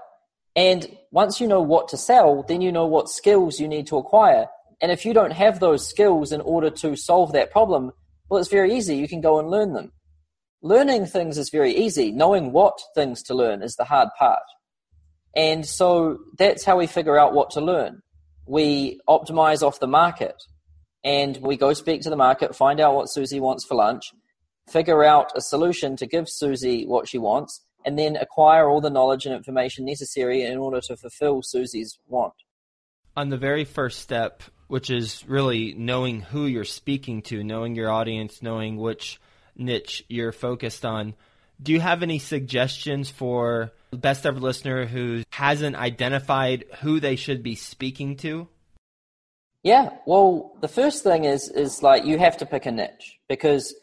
And 0.56 0.98
once 1.12 1.40
you 1.40 1.48
know 1.48 1.62
what 1.62 1.88
to 1.90 1.98
sell, 1.98 2.44
then 2.44 2.62
you 2.62 2.72
know 2.72 2.86
what 2.86 3.10
skills 3.10 3.60
you 3.60 3.68
need 3.68 3.88
to 3.88 3.98
acquire. 3.98 4.48
And 4.82 4.92
if 4.92 5.06
you 5.06 5.14
don't 5.14 5.32
have 5.32 5.60
those 5.60 5.88
skills 5.88 6.32
in 6.32 6.42
order 6.42 6.70
to 6.70 6.96
solve 6.96 7.34
that 7.34 7.52
problem, 7.52 7.92
well, 8.30 8.40
it's 8.40 8.50
very 8.50 8.74
easy. 8.74 8.96
You 8.96 9.08
can 9.08 9.22
go 9.22 9.40
and 9.40 9.50
learn 9.50 9.74
them. 9.74 9.92
Learning 10.62 11.06
things 11.06 11.38
is 11.38 11.50
very 11.50 11.76
easy. 11.76 12.12
Knowing 12.12 12.52
what 12.52 12.80
things 12.96 13.24
to 13.24 13.34
learn 13.34 13.62
is 13.62 13.76
the 13.76 13.84
hard 13.84 14.10
part. 14.18 14.44
And 15.36 15.66
so 15.66 16.20
that's 16.38 16.66
how 16.66 16.78
we 16.78 16.88
figure 16.88 17.18
out 17.18 17.34
what 17.34 17.52
to 17.52 17.62
learn. 17.62 18.02
We 18.48 19.00
optimize 19.08 19.62
off 19.62 19.80
the 19.80 19.88
market 19.88 20.36
and 21.04 21.38
we 21.38 21.58
go 21.58 21.74
speak 21.74 22.02
to 22.02 22.10
the 22.10 22.16
market, 22.16 22.56
find 22.56 22.80
out 22.80 22.96
what 22.96 23.10
Susie 23.10 23.40
wants 23.40 23.66
for 23.66 23.76
lunch, 23.76 24.12
figure 24.70 25.04
out 25.04 25.32
a 25.36 25.42
solution 25.42 25.96
to 25.98 26.06
give 26.06 26.30
Susie 26.30 26.86
what 26.86 27.08
she 27.08 27.18
wants, 27.18 27.62
and 27.86 27.98
then 27.98 28.16
acquire 28.16 28.70
all 28.70 28.82
the 28.82 28.90
knowledge 28.90 29.26
and 29.26 29.36
information 29.36 29.86
necessary 29.86 30.44
in 30.44 30.58
order 30.58 30.82
to 30.82 30.98
fulfill 30.98 31.42
Susie's 31.42 32.00
want. 32.08 32.34
On 33.16 33.30
the 33.30 33.38
very 33.38 33.66
first 33.66 34.00
step, 34.00 34.44
which 34.68 34.90
is 34.90 35.26
really 35.28 35.74
knowing 35.74 36.22
who 36.22 36.46
you're 36.46 36.64
speaking 36.64 37.22
to, 37.24 37.44
knowing 37.44 37.76
your 37.76 37.92
audience, 37.92 38.42
knowing 38.42 38.78
which 38.78 39.20
niche 39.56 40.04
you're 40.08 40.32
focused 40.32 40.86
on. 40.86 41.14
Do 41.62 41.74
you 41.74 41.80
have 41.80 42.04
any 42.04 42.20
suggestions 42.20 43.10
for 43.10 43.72
the 43.92 43.98
best 43.98 44.26
ever 44.26 44.40
listener 44.40 44.86
who 44.86 45.24
hasn't 45.30 45.76
identified 45.76 46.66
who 46.82 47.00
they 47.00 47.16
should 47.16 47.44
be 47.44 47.56
speaking 47.56 48.16
to? 48.18 48.48
Yeah, 49.64 49.90
well, 50.08 50.58
the 50.62 50.68
first 50.68 51.04
thing 51.04 51.26
is 51.26 51.50
is 51.50 51.84
like 51.84 52.06
you 52.06 52.18
have 52.18 52.38
to 52.38 52.46
pick 52.46 52.66
a 52.66 52.72
niche 52.72 53.20
because 53.30 53.76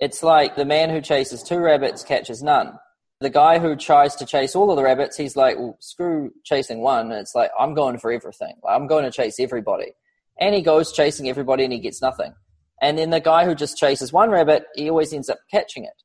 it's 0.00 0.22
like 0.22 0.56
the 0.56 0.64
man 0.64 0.90
who 0.90 1.00
chases 1.00 1.42
two 1.42 1.58
rabbits 1.58 2.02
catches 2.02 2.42
none. 2.42 2.78
The 3.20 3.30
guy 3.30 3.58
who 3.58 3.76
tries 3.76 4.14
to 4.16 4.26
chase 4.26 4.54
all 4.54 4.70
of 4.70 4.76
the 4.76 4.82
rabbits, 4.82 5.16
he's 5.16 5.36
like, 5.36 5.58
well, 5.58 5.76
screw 5.80 6.32
chasing 6.44 6.80
one. 6.80 7.12
It's 7.12 7.34
like 7.34 7.50
I'm 7.58 7.74
going 7.74 7.98
for 7.98 8.12
everything. 8.12 8.54
I'm 8.68 8.86
going 8.86 9.04
to 9.04 9.10
chase 9.10 9.36
everybody 9.40 9.92
and 10.38 10.54
he 10.54 10.62
goes 10.62 10.92
chasing 10.92 11.28
everybody 11.28 11.64
and 11.64 11.72
he 11.72 11.78
gets 11.78 12.02
nothing. 12.02 12.34
And 12.80 12.98
then 12.98 13.10
the 13.10 13.20
guy 13.20 13.44
who 13.44 13.54
just 13.54 13.78
chases 13.78 14.12
one 14.12 14.30
rabbit, 14.30 14.64
he 14.74 14.90
always 14.90 15.12
ends 15.12 15.30
up 15.30 15.38
catching 15.50 15.84
it. 15.84 16.02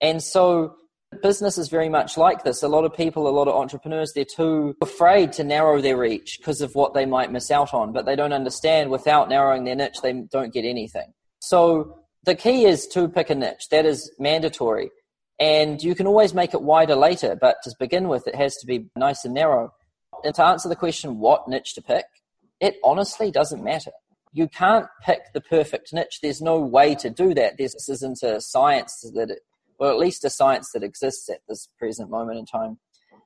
And 0.00 0.22
so 0.22 0.74
business 1.22 1.58
is 1.58 1.68
very 1.68 1.88
much 1.88 2.16
like 2.16 2.42
this. 2.42 2.62
A 2.62 2.68
lot 2.68 2.84
of 2.84 2.94
people, 2.94 3.28
a 3.28 3.30
lot 3.30 3.48
of 3.48 3.54
entrepreneurs, 3.54 4.12
they're 4.14 4.24
too 4.24 4.76
afraid 4.82 5.32
to 5.34 5.44
narrow 5.44 5.80
their 5.80 5.96
reach 5.96 6.38
because 6.38 6.60
of 6.60 6.74
what 6.74 6.92
they 6.92 7.06
might 7.06 7.32
miss 7.32 7.50
out 7.50 7.72
on, 7.72 7.92
but 7.92 8.04
they 8.04 8.16
don't 8.16 8.32
understand 8.32 8.90
without 8.90 9.28
narrowing 9.28 9.64
their 9.64 9.76
niche, 9.76 10.00
they 10.02 10.12
don't 10.12 10.52
get 10.52 10.64
anything. 10.64 11.12
So 11.40 12.00
the 12.24 12.34
key 12.34 12.64
is 12.64 12.86
to 12.88 13.08
pick 13.08 13.30
a 13.30 13.34
niche. 13.34 13.68
That 13.70 13.86
is 13.86 14.10
mandatory. 14.18 14.90
And 15.40 15.82
you 15.82 15.94
can 15.94 16.06
always 16.06 16.34
make 16.34 16.52
it 16.52 16.62
wider 16.62 16.96
later, 16.96 17.36
but 17.40 17.58
to 17.62 17.74
begin 17.78 18.08
with, 18.08 18.26
it 18.26 18.34
has 18.34 18.56
to 18.56 18.66
be 18.66 18.90
nice 18.96 19.24
and 19.24 19.34
narrow. 19.34 19.72
And 20.24 20.34
to 20.34 20.44
answer 20.44 20.68
the 20.68 20.76
question, 20.76 21.18
what 21.18 21.46
niche 21.48 21.74
to 21.74 21.82
pick, 21.82 22.06
it 22.60 22.76
honestly 22.82 23.30
doesn't 23.30 23.62
matter. 23.62 23.92
You 24.32 24.48
can't 24.48 24.86
pick 25.02 25.32
the 25.32 25.40
perfect 25.40 25.92
niche. 25.92 26.18
There's 26.22 26.42
no 26.42 26.58
way 26.58 26.94
to 26.96 27.08
do 27.08 27.34
that. 27.34 27.56
This 27.56 27.88
isn't 27.88 28.22
a 28.22 28.40
science 28.40 29.08
that, 29.14 29.30
it, 29.30 29.40
at 29.80 29.98
least 29.98 30.24
a 30.24 30.30
science 30.30 30.70
that 30.74 30.82
exists 30.82 31.28
at 31.28 31.40
this 31.48 31.68
present 31.78 32.10
moment 32.10 32.38
in 32.38 32.44
time. 32.44 32.78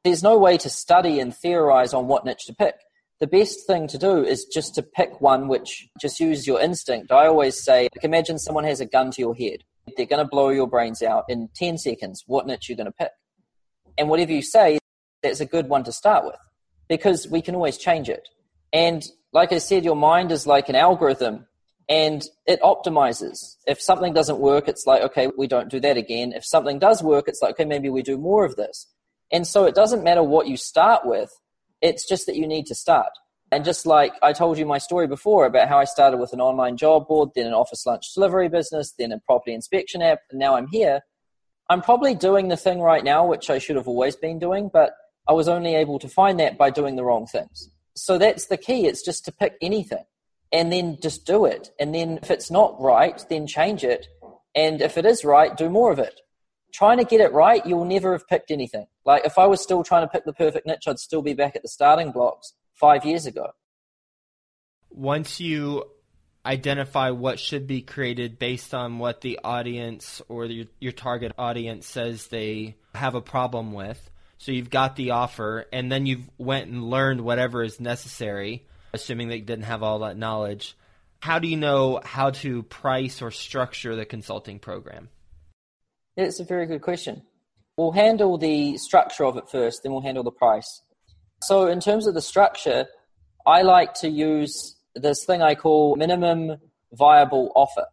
There's 0.05 0.23
no 0.23 0.37
way 0.37 0.59
to 0.59 0.69
study 0.69 1.19
and 1.19 1.35
theorize 1.35 1.95
on 1.95 2.09
what 2.09 2.25
niche 2.25 2.47
to 2.47 2.55
pick. 2.55 2.75
The 3.21 3.27
best 3.27 3.67
thing 3.67 3.87
to 3.89 3.99
do 3.99 4.25
is 4.25 4.45
just 4.45 4.75
to 4.75 4.83
pick 4.83 5.21
one 5.21 5.47
which 5.47 5.89
just 6.01 6.19
use 6.19 6.47
your 6.47 6.61
instinct. 6.61 7.13
I 7.13 7.27
always 7.27 7.63
say, 7.63 7.89
like 7.95 8.05
imagine 8.05 8.39
someone 8.39 8.65
has 8.65 8.81
a 8.81 8.87
gun 8.87 9.13
to 9.13 9.21
your 9.23 9.35
head. 9.35 9.63
They're 9.97 10.07
going 10.07 10.25
to 10.25 10.29
blow 10.29 10.51
your 10.51 10.67
brains 10.67 11.03
out 11.03 11.25
in 11.29 11.49
10 11.55 11.79
seconds. 11.79 12.25
What 12.27 12.47
niche 12.47 12.69
you're 12.69 12.77
going 12.77 12.87
to 12.87 12.93
pick? 12.93 13.11
And 13.99 14.09
whatever 14.09 14.33
you 14.33 14.43
say, 14.43 14.79
that's 15.23 15.41
a 15.41 15.47
good 15.47 15.69
one 15.69 15.85
to 15.85 15.93
start 15.93 16.25
with 16.25 16.37
because 16.89 17.29
we 17.29 17.43
can 17.43 17.55
always 17.55 17.79
change 17.79 18.09
it. 18.09 18.29
And 18.73 19.05
like 19.33 19.53
I 19.53 19.59
said, 19.59 19.85
your 19.85 19.97
mind 19.97 20.33
is 20.33 20.47
like 20.47 20.69
an 20.69 20.75
algorithm 20.75 21.47
and 21.89 22.23
it 22.47 22.61
optimizes. 22.63 23.57
If 23.67 23.81
something 23.81 24.13
doesn't 24.13 24.39
work, 24.39 24.69
it's 24.69 24.87
like, 24.87 25.03
okay, 25.03 25.29
we 25.37 25.47
don't 25.47 25.71
do 25.71 25.81
that 25.81 25.97
again. 25.97 26.33
If 26.33 26.45
something 26.45 26.79
does 26.79 27.03
work, 27.03 27.29
it's 27.29 27.43
like, 27.43 27.53
okay, 27.53 27.65
maybe 27.65 27.91
we 27.91 28.03
do 28.03 28.19
more 28.19 28.45
of 28.45 28.57
this. 28.57 28.87
And 29.31 29.47
so 29.47 29.65
it 29.65 29.75
doesn't 29.75 30.05
matter 30.05 30.23
what 30.23 30.47
you 30.47 30.57
start 30.57 31.07
with, 31.07 31.31
it's 31.81 32.07
just 32.07 32.27
that 32.27 32.37
you 32.37 32.47
need 32.47 32.67
to 32.67 32.75
start. 32.75 33.11
And 33.53 33.65
just 33.65 33.87
like 33.87 34.15
I 34.23 34.33
told 34.33 34.59
you 34.59 34.67
my 34.67 34.79
story 34.79 35.07
before 35.07 35.47
about 35.47 35.69
how 35.69 35.79
I 35.79 35.85
started 35.85 36.17
with 36.17 36.33
an 36.33 36.41
online 36.41 36.77
job 36.77 37.07
board, 37.07 37.31
then 37.37 37.47
an 37.47 37.55
office 37.55 37.87
lunch 37.87 38.13
delivery 38.15 38.49
business, 38.49 38.95
then 38.99 39.13
a 39.13 39.21
property 39.21 39.55
inspection 39.55 40.03
app, 40.03 40.21
and 40.31 40.41
now 40.41 40.57
I'm 40.57 40.67
here. 40.67 41.03
I'm 41.71 41.83
probably 41.83 42.17
doing 42.17 42.49
the 42.49 42.57
thing 42.57 42.81
right 42.81 43.05
now 43.05 43.25
which 43.25 43.51
I 43.51 43.59
should 43.59 43.77
have 43.77 43.87
always 43.87 44.17
been 44.17 44.41
doing, 44.41 44.71
but 44.73 44.95
I 45.29 45.33
was 45.33 45.47
only 45.47 45.77
able 45.77 46.01
to 46.01 46.09
find 46.09 46.41
that 46.41 46.59
by 46.59 46.71
doing 46.71 46.97
the 46.97 47.05
wrong 47.05 47.27
things 47.27 47.71
so 47.95 48.19
that's 48.19 48.47
the 48.47 48.57
key. 48.57 48.87
It's 48.87 49.03
just 49.03 49.25
to 49.27 49.33
pick 49.33 49.57
anything. 49.61 50.05
and 50.55 50.71
then 50.71 50.99
just 51.01 51.25
do 51.25 51.47
it. 51.47 51.71
And 51.81 51.95
then 51.95 52.19
if 52.23 52.31
it's 52.31 52.51
not 52.51 52.79
right, 52.79 53.25
then 53.31 53.47
change 53.47 53.85
it. 53.85 54.07
And 54.55 54.83
if 54.83 54.99
it 54.99 55.07
is 55.07 55.25
right, 55.25 55.57
do 55.57 55.71
more 55.71 55.91
of 55.91 55.99
it. 55.99 56.21
Trying 56.75 56.99
to 56.99 57.05
get 57.05 57.23
it 57.23 57.33
right, 57.33 57.65
you'll 57.65 57.87
never 57.87 58.13
have 58.13 58.29
picked 58.29 58.51
anything. 58.51 58.87
Like 59.07 59.25
if 59.25 59.39
I 59.39 59.47
was 59.47 59.63
still 59.63 59.83
trying 59.83 60.03
to 60.03 60.13
pick 60.13 60.27
the 60.27 60.35
perfect 60.35 60.67
niche, 60.67 60.87
I'd 60.87 60.99
still 60.99 61.23
be 61.23 61.33
back 61.33 61.57
at 61.57 61.63
the 61.63 61.69
starting 61.69 62.13
blocks 62.13 62.53
five 62.75 63.05
years 63.05 63.27
ago. 63.27 63.53
Once 64.91 65.41
you 65.41 65.85
identify 66.45 67.11
what 67.11 67.39
should 67.39 67.67
be 67.67 67.83
created 67.83 68.39
based 68.39 68.75
on 68.75 68.99
what 68.99 69.21
the 69.21 69.39
audience 69.45 70.21
or 70.29 70.47
your, 70.47 70.67
your 70.81 70.93
target 70.93 71.33
audience 71.39 71.87
says 71.87 72.27
they 72.27 72.77
have 72.95 73.15
a 73.15 73.21
problem 73.21 73.73
with, 73.73 74.11
so 74.39 74.51
you've 74.51 74.71
got 74.71 74.97
the 74.97 75.13
offer, 75.13 75.67
and 75.73 75.91
then 75.91 76.05
you've 76.05 76.29
went 76.37 76.69
and 76.69 76.83
learned 76.83 77.21
whatever 77.21 77.63
is 77.63 77.79
necessary, 77.79 78.67
assuming 78.93 79.29
that 79.29 79.39
you 79.39 79.45
didn't 79.45 79.67
have 79.67 79.85
all 79.85 80.01
that 80.01 80.17
knowledge. 80.17 80.77
How 81.21 81.39
do 81.39 81.47
you 81.47 81.57
know 81.57 82.01
how 82.03 82.31
to 82.31 82.65
price 82.65 83.23
or 83.23 83.31
structure 83.31 83.95
the 83.95 84.05
consulting 84.05 84.59
program? 84.59 85.11
It's 86.17 86.41
a 86.41 86.45
very 86.45 86.67
good 86.67 86.83
question. 86.83 87.23
We'll 87.77 87.93
handle 87.93 88.37
the 88.37 88.77
structure 88.79 89.25
of 89.25 89.37
it 89.37 89.49
first, 89.49 89.85
then 89.85 89.93
we'll 89.93 90.03
handle 90.03 90.25
the 90.25 90.33
price. 90.33 90.83
So, 91.43 91.67
in 91.67 91.81
terms 91.81 92.07
of 92.07 92.15
the 92.15 92.23
structure, 92.23 92.87
I 93.47 93.63
like 93.63 93.95
to 93.95 94.09
use 94.09 94.77
this 94.95 95.25
thing 95.25 95.43
I 95.43 95.55
call 95.55 95.97
minimum 95.97 96.59
viable 96.93 97.53
offer. 97.55 97.87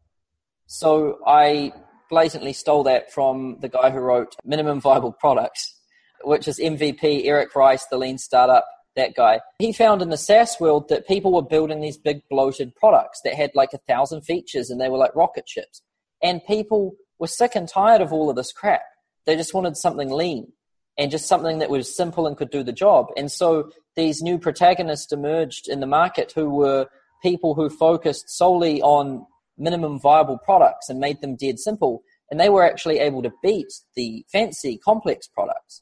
So, 0.67 1.19
I 1.25 1.73
blatantly 2.09 2.53
stole 2.53 2.83
that 2.83 3.11
from 3.11 3.57
the 3.61 3.69
guy 3.69 3.89
who 3.91 3.99
wrote 3.99 4.35
Minimum 4.43 4.81
Viable 4.81 5.11
Products 5.11 5.79
which 6.23 6.47
is 6.47 6.59
MVP, 6.59 7.25
Eric 7.25 7.55
Rice, 7.55 7.85
the 7.85 7.97
lean 7.97 8.17
startup, 8.17 8.65
that 8.95 9.15
guy. 9.15 9.39
He 9.59 9.71
found 9.71 10.01
in 10.01 10.09
the 10.09 10.17
SaaS 10.17 10.57
world 10.59 10.89
that 10.89 11.07
people 11.07 11.31
were 11.31 11.41
building 11.41 11.81
these 11.81 11.97
big 11.97 12.21
bloated 12.29 12.75
products 12.75 13.21
that 13.23 13.35
had 13.35 13.51
like 13.55 13.73
a 13.73 13.79
thousand 13.87 14.21
features 14.21 14.69
and 14.69 14.79
they 14.79 14.89
were 14.89 14.97
like 14.97 15.15
rocket 15.15 15.47
ships. 15.47 15.81
And 16.21 16.45
people 16.45 16.95
were 17.19 17.27
sick 17.27 17.55
and 17.55 17.67
tired 17.67 18.01
of 18.01 18.11
all 18.11 18.29
of 18.29 18.35
this 18.35 18.51
crap. 18.51 18.81
They 19.25 19.35
just 19.35 19.53
wanted 19.53 19.77
something 19.77 20.09
lean 20.09 20.51
and 20.99 21.09
just 21.09 21.27
something 21.27 21.59
that 21.59 21.69
was 21.69 21.95
simple 21.95 22.27
and 22.27 22.35
could 22.35 22.51
do 22.51 22.61
the 22.61 22.73
job. 22.73 23.07
And 23.15 23.31
so 23.31 23.71
these 23.95 24.21
new 24.21 24.37
protagonists 24.37 25.13
emerged 25.13 25.69
in 25.69 25.79
the 25.79 25.87
market 25.87 26.33
who 26.33 26.49
were 26.49 26.87
people 27.23 27.55
who 27.55 27.69
focused 27.69 28.29
solely 28.29 28.81
on 28.81 29.25
minimum 29.57 29.97
viable 29.99 30.37
products 30.37 30.89
and 30.89 30.99
made 30.99 31.21
them 31.21 31.37
dead 31.37 31.57
simple. 31.57 32.03
And 32.29 32.39
they 32.39 32.49
were 32.49 32.63
actually 32.63 32.99
able 32.99 33.23
to 33.23 33.31
beat 33.41 33.71
the 33.95 34.25
fancy 34.29 34.77
complex 34.77 35.25
products. 35.25 35.81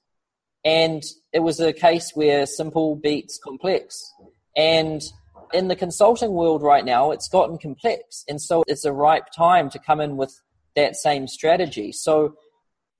And 0.63 1.03
it 1.33 1.39
was 1.39 1.59
a 1.59 1.73
case 1.73 2.11
where 2.13 2.45
simple 2.45 2.95
beats 2.95 3.39
complex. 3.43 4.13
And 4.55 5.01
in 5.51 5.67
the 5.67 5.75
consulting 5.75 6.33
world 6.33 6.61
right 6.61 6.85
now, 6.85 7.09
it's 7.09 7.27
gotten 7.27 7.57
complex. 7.57 8.23
And 8.29 8.39
so 8.39 8.63
it's 8.67 8.85
a 8.85 8.93
ripe 8.93 9.31
time 9.35 9.71
to 9.71 9.79
come 9.79 9.99
in 9.99 10.15
with 10.15 10.39
that 10.75 10.95
same 10.95 11.27
strategy. 11.27 11.91
So 11.91 12.35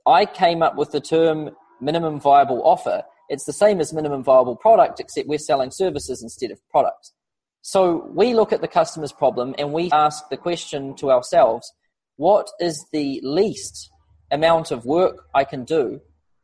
I 0.08 0.26
came 0.26 0.64
up 0.64 0.78
with 0.78 0.92
the 0.92 1.02
term 1.02 1.52
minimum 1.82 2.20
viable 2.20 2.62
offer. 2.64 3.04
It's 3.30 3.46
the 3.46 3.54
same 3.54 3.80
as 3.80 3.94
minimum 3.94 4.24
viable 4.24 4.56
product, 4.56 5.00
except 5.00 5.28
we're 5.28 5.38
selling 5.38 5.72
services 5.72 6.22
instead 6.22 6.52
of 6.52 6.60
products. 6.70 7.14
So 7.62 8.10
we 8.14 8.34
look 8.34 8.54
at 8.54 8.62
the 8.62 8.68
customer's 8.68 9.12
problem 9.12 9.54
and 9.58 9.74
we 9.74 9.92
ask 9.92 10.30
the 10.30 10.38
question 10.38 10.96
to 10.96 11.12
ourselves 11.12 11.72
what 12.16 12.50
is 12.60 12.86
the 12.94 13.20
least 13.24 13.90
amount 14.32 14.72
of 14.72 14.86
work 14.86 15.26
I 15.36 15.44
can 15.44 15.66
do 15.66 16.00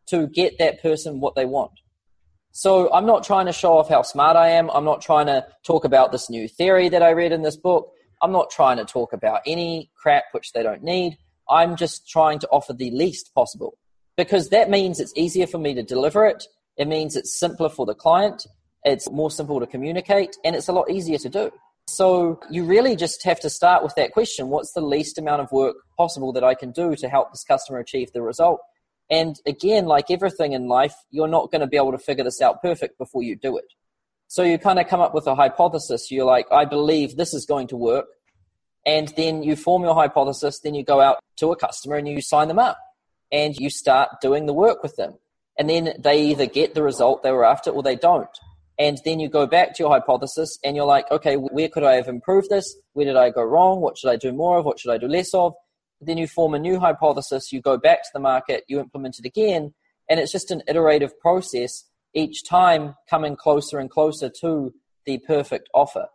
to 0.08 0.28
get 0.28 0.58
that 0.60 0.82
person 0.82 1.22
what 1.22 1.36
they 1.36 1.46
want. 1.46 1.72
So 2.52 2.94
I'm 2.94 3.06
not 3.06 3.24
trying 3.24 3.48
to 3.48 3.54
show 3.54 3.78
off 3.78 3.90
how 3.90 4.04
smart 4.04 4.36
I 4.36 4.50
am. 4.50 4.70
I'm 4.72 4.86
not 4.86 5.02
trying 5.02 5.26
to 5.28 5.46
talk 5.66 5.86
about 5.86 6.12
this 6.12 6.30
new 6.30 6.48
theory 6.48 6.90
that 6.90 7.02
I 7.02 7.12
read 7.12 7.32
in 7.32 7.42
this 7.42 7.58
book. 7.58 7.92
I'm 8.22 8.32
not 8.32 8.52
trying 8.52 8.78
to 8.78 8.86
talk 8.86 9.14
about 9.14 9.42
any 9.48 9.92
crap 9.96 10.26
which 10.34 10.52
they 10.52 10.62
don't 10.62 10.84
need. 10.84 11.18
I'm 11.50 11.76
just 11.76 12.08
trying 12.08 12.40
to 12.40 12.48
offer 12.50 12.74
the 12.74 12.92
least 12.92 13.34
possible 13.34 13.78
because 14.18 14.50
that 14.50 14.70
means 14.70 15.00
it's 15.00 15.14
easier 15.16 15.48
for 15.48 15.58
me 15.58 15.74
to 15.74 15.84
deliver 15.84 16.26
it. 16.26 16.44
It 16.78 16.88
means 16.88 17.16
it's 17.16 17.40
simpler 17.40 17.70
for 17.70 17.86
the 17.86 17.96
client. 17.96 18.46
It's 18.84 19.10
more 19.10 19.32
simple 19.32 19.60
to 19.60 19.68
communicate 19.68 20.36
and 20.44 20.56
it's 20.56 20.68
a 20.68 20.74
lot 20.74 20.90
easier 20.92 21.18
to 21.20 21.30
do. 21.30 21.52
So 21.88 22.40
you 22.50 22.64
really 22.64 22.96
just 22.96 23.24
have 23.24 23.40
to 23.42 23.50
start 23.50 23.84
with 23.84 23.96
that 23.96 24.14
question. 24.14 24.50
What's 24.50 24.72
the 24.74 24.82
least 24.82 25.18
amount 25.18 25.42
of 25.42 25.52
work 25.52 25.76
possible 25.98 26.32
that 26.34 26.44
I 26.44 26.54
can 26.54 26.72
do 26.72 26.96
to 26.96 27.10
help 27.10 27.32
this 27.32 27.44
customer 27.44 27.80
achieve 27.80 28.12
the 28.14 28.22
result? 28.22 28.60
And 29.10 29.36
again, 29.46 29.86
like 29.86 30.10
everything 30.10 30.54
in 30.54 30.68
life, 30.68 30.96
you're 31.12 31.28
not 31.28 31.52
going 31.52 31.62
to 31.62 31.68
be 31.68 31.78
able 31.78 31.92
to 31.92 31.98
figure 31.98 32.24
this 32.24 32.42
out 32.42 32.62
perfect 32.62 32.98
before 32.98 33.22
you 33.22 33.36
do 33.36 33.58
it. 33.58 33.66
So 34.28 34.44
you 34.44 34.58
kind 34.58 34.80
of 34.80 34.88
come 34.88 35.02
up 35.02 35.14
with 35.14 35.28
a 35.28 35.36
hypothesis. 35.36 36.10
You're 36.10 36.26
like, 36.26 36.48
I 36.52 36.66
believe 36.66 37.16
this 37.16 37.34
is 37.34 37.46
going 37.46 37.68
to 37.68 37.78
work. 37.78 38.06
And 38.86 39.10
then 39.16 39.44
you 39.44 39.56
form 39.56 39.84
your 39.84 39.94
hypothesis, 39.94 40.60
then 40.60 40.74
you 40.74 40.84
go 40.84 41.00
out 41.00 41.20
to 41.38 41.52
a 41.52 41.56
customer 41.56 41.96
and 41.96 42.08
you 42.08 42.22
sign 42.22 42.48
them 42.48 42.60
up 42.60 42.78
and 43.34 43.58
you 43.58 43.70
start 43.70 44.22
doing 44.22 44.46
the 44.46 44.54
work 44.54 44.82
with 44.82 44.96
them. 44.96 45.16
And 45.60 45.70
then 45.70 45.96
they 46.00 46.28
either 46.28 46.46
get 46.46 46.74
the 46.74 46.84
result 46.84 47.22
they 47.22 47.32
were 47.32 47.46
after 47.46 47.70
or 47.70 47.84
they 47.84 47.98
don't. 47.98 48.30
And 48.80 48.98
then 49.04 49.20
you 49.20 49.28
go 49.28 49.46
back 49.46 49.76
to 49.76 49.84
your 49.84 49.92
hypothesis 49.92 50.58
and 50.64 50.76
you're 50.76 50.86
like, 50.86 51.12
okay, 51.12 51.36
where 51.36 51.68
could 51.68 51.84
I 51.84 51.96
have 51.96 52.08
improved 52.08 52.50
this? 52.50 52.76
Where 52.94 53.06
did 53.06 53.18
I 53.18 53.30
go 53.30 53.44
wrong? 53.44 53.82
What 53.82 53.98
should 53.98 54.10
I 54.10 54.16
do 54.16 54.32
more 54.32 54.60
of? 54.60 54.66
What 54.66 54.80
should 54.80 54.92
I 54.92 54.98
do 54.98 55.08
less 55.08 55.34
of? 55.34 55.54
then 56.08 56.18
you 56.18 56.28
form 56.28 56.54
a 56.54 56.60
new 56.60 56.80
hypothesis, 56.80 57.52
you 57.52 57.62
go 57.62 57.78
back 57.78 58.04
to 58.04 58.10
the 58.14 58.20
market, 58.20 58.64
you 58.68 58.80
implement 58.80 59.20
it 59.20 59.26
again, 59.26 59.74
and 60.10 60.20
it's 60.20 60.32
just 60.32 60.52
an 60.52 60.62
iterative 60.68 61.20
process, 61.20 61.86
each 62.14 62.44
time 62.48 62.96
coming 63.10 63.36
closer 63.36 63.80
and 63.80 63.90
closer 63.90 64.30
to 64.42 64.74
the 65.06 65.18
perfect 65.20 65.70
offer. 65.74 66.08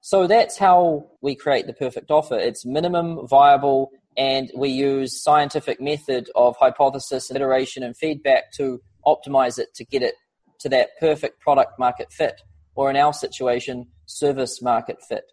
So 0.00 0.26
that's 0.26 0.58
how 0.58 1.10
we 1.20 1.34
create 1.34 1.66
the 1.66 1.72
perfect 1.72 2.10
offer. 2.10 2.36
It's 2.36 2.64
minimum 2.64 3.26
viable, 3.26 3.90
and 4.16 4.50
we 4.56 4.68
use 4.68 5.22
scientific 5.22 5.80
method 5.80 6.28
of 6.34 6.56
hypothesis, 6.56 7.30
iteration, 7.30 7.82
and 7.82 7.96
feedback 7.96 8.52
to 8.52 8.80
optimize 9.06 9.58
it 9.58 9.74
to 9.74 9.84
get 9.84 10.02
it 10.02 10.14
to 10.60 10.68
that 10.68 10.90
perfect 10.98 11.40
product 11.40 11.78
market 11.78 12.12
fit, 12.12 12.40
or 12.74 12.90
in 12.90 12.96
our 12.96 13.12
situation, 13.12 13.86
service 14.06 14.60
market 14.60 14.98
fit. 15.02 15.24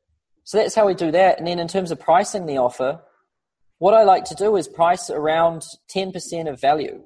So 0.43 0.57
that's 0.57 0.75
how 0.75 0.87
we 0.87 0.93
do 0.93 1.11
that. 1.11 1.37
And 1.37 1.47
then 1.47 1.59
in 1.59 1.67
terms 1.67 1.91
of 1.91 1.99
pricing 1.99 2.45
the 2.45 2.57
offer, 2.57 3.01
what 3.79 3.93
I 3.93 4.03
like 4.03 4.23
to 4.25 4.35
do 4.35 4.55
is 4.55 4.67
price 4.67 5.09
around 5.09 5.63
10% 5.93 6.49
of 6.49 6.59
value. 6.61 7.03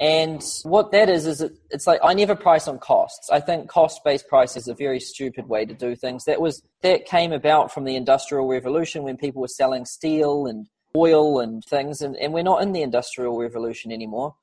And 0.00 0.42
what 0.62 0.92
that 0.92 1.10
is, 1.10 1.26
is 1.26 1.42
it, 1.42 1.52
it's 1.70 1.86
like 1.86 2.00
I 2.02 2.14
never 2.14 2.34
price 2.34 2.66
on 2.66 2.78
costs. 2.78 3.28
I 3.30 3.40
think 3.40 3.68
cost 3.68 4.00
based 4.02 4.28
price 4.28 4.56
is 4.56 4.66
a 4.66 4.74
very 4.74 4.98
stupid 4.98 5.46
way 5.46 5.66
to 5.66 5.74
do 5.74 5.94
things. 5.94 6.24
That 6.24 6.40
was, 6.40 6.62
that 6.82 7.04
came 7.04 7.32
about 7.32 7.72
from 7.72 7.84
the 7.84 7.96
industrial 7.96 8.48
revolution 8.48 9.02
when 9.02 9.18
people 9.18 9.42
were 9.42 9.48
selling 9.48 9.84
steel 9.84 10.46
and 10.46 10.66
oil 10.96 11.40
and 11.40 11.64
things. 11.64 12.02
And, 12.02 12.16
and 12.16 12.32
we're 12.32 12.42
not 12.42 12.62
in 12.62 12.72
the 12.72 12.82
industrial 12.82 13.38
revolution 13.38 13.92
anymore. 13.92 14.34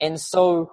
And 0.00 0.20
so 0.20 0.72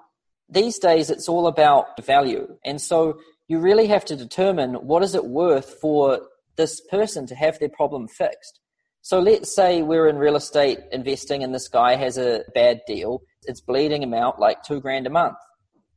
these 0.50 0.80
days 0.80 1.10
it's 1.10 1.30
all 1.30 1.48
about 1.48 2.04
value. 2.04 2.58
And 2.66 2.82
so 2.82 3.20
you 3.48 3.60
really 3.60 3.88
have 3.88 4.06
to 4.06 4.16
determine 4.16 4.76
what 4.76 5.04
is 5.04 5.16
it 5.16 5.26
worth 5.26 5.76
for 5.82 6.22
this 6.56 6.82
person 6.82 7.26
to 7.28 7.36
have 7.36 7.60
their 7.60 7.70
problem 7.70 8.08
fixed. 8.08 8.60
So 9.02 9.20
let's 9.20 9.56
say 9.56 9.82
we're 9.82 10.08
in 10.08 10.18
real 10.18 10.36
estate 10.36 10.80
investing 10.92 11.44
and 11.44 11.56
this 11.56 11.68
guy 11.68 11.96
has 11.96 12.18
a 12.18 12.44
bad 12.54 12.82
deal. 12.86 13.22
It's 13.44 13.62
bleeding 13.62 14.04
him 14.04 14.14
out 14.14 14.40
like 14.40 14.64
two 14.64 14.82
grand 14.82 15.08
a 15.08 15.10
month. 15.10 15.38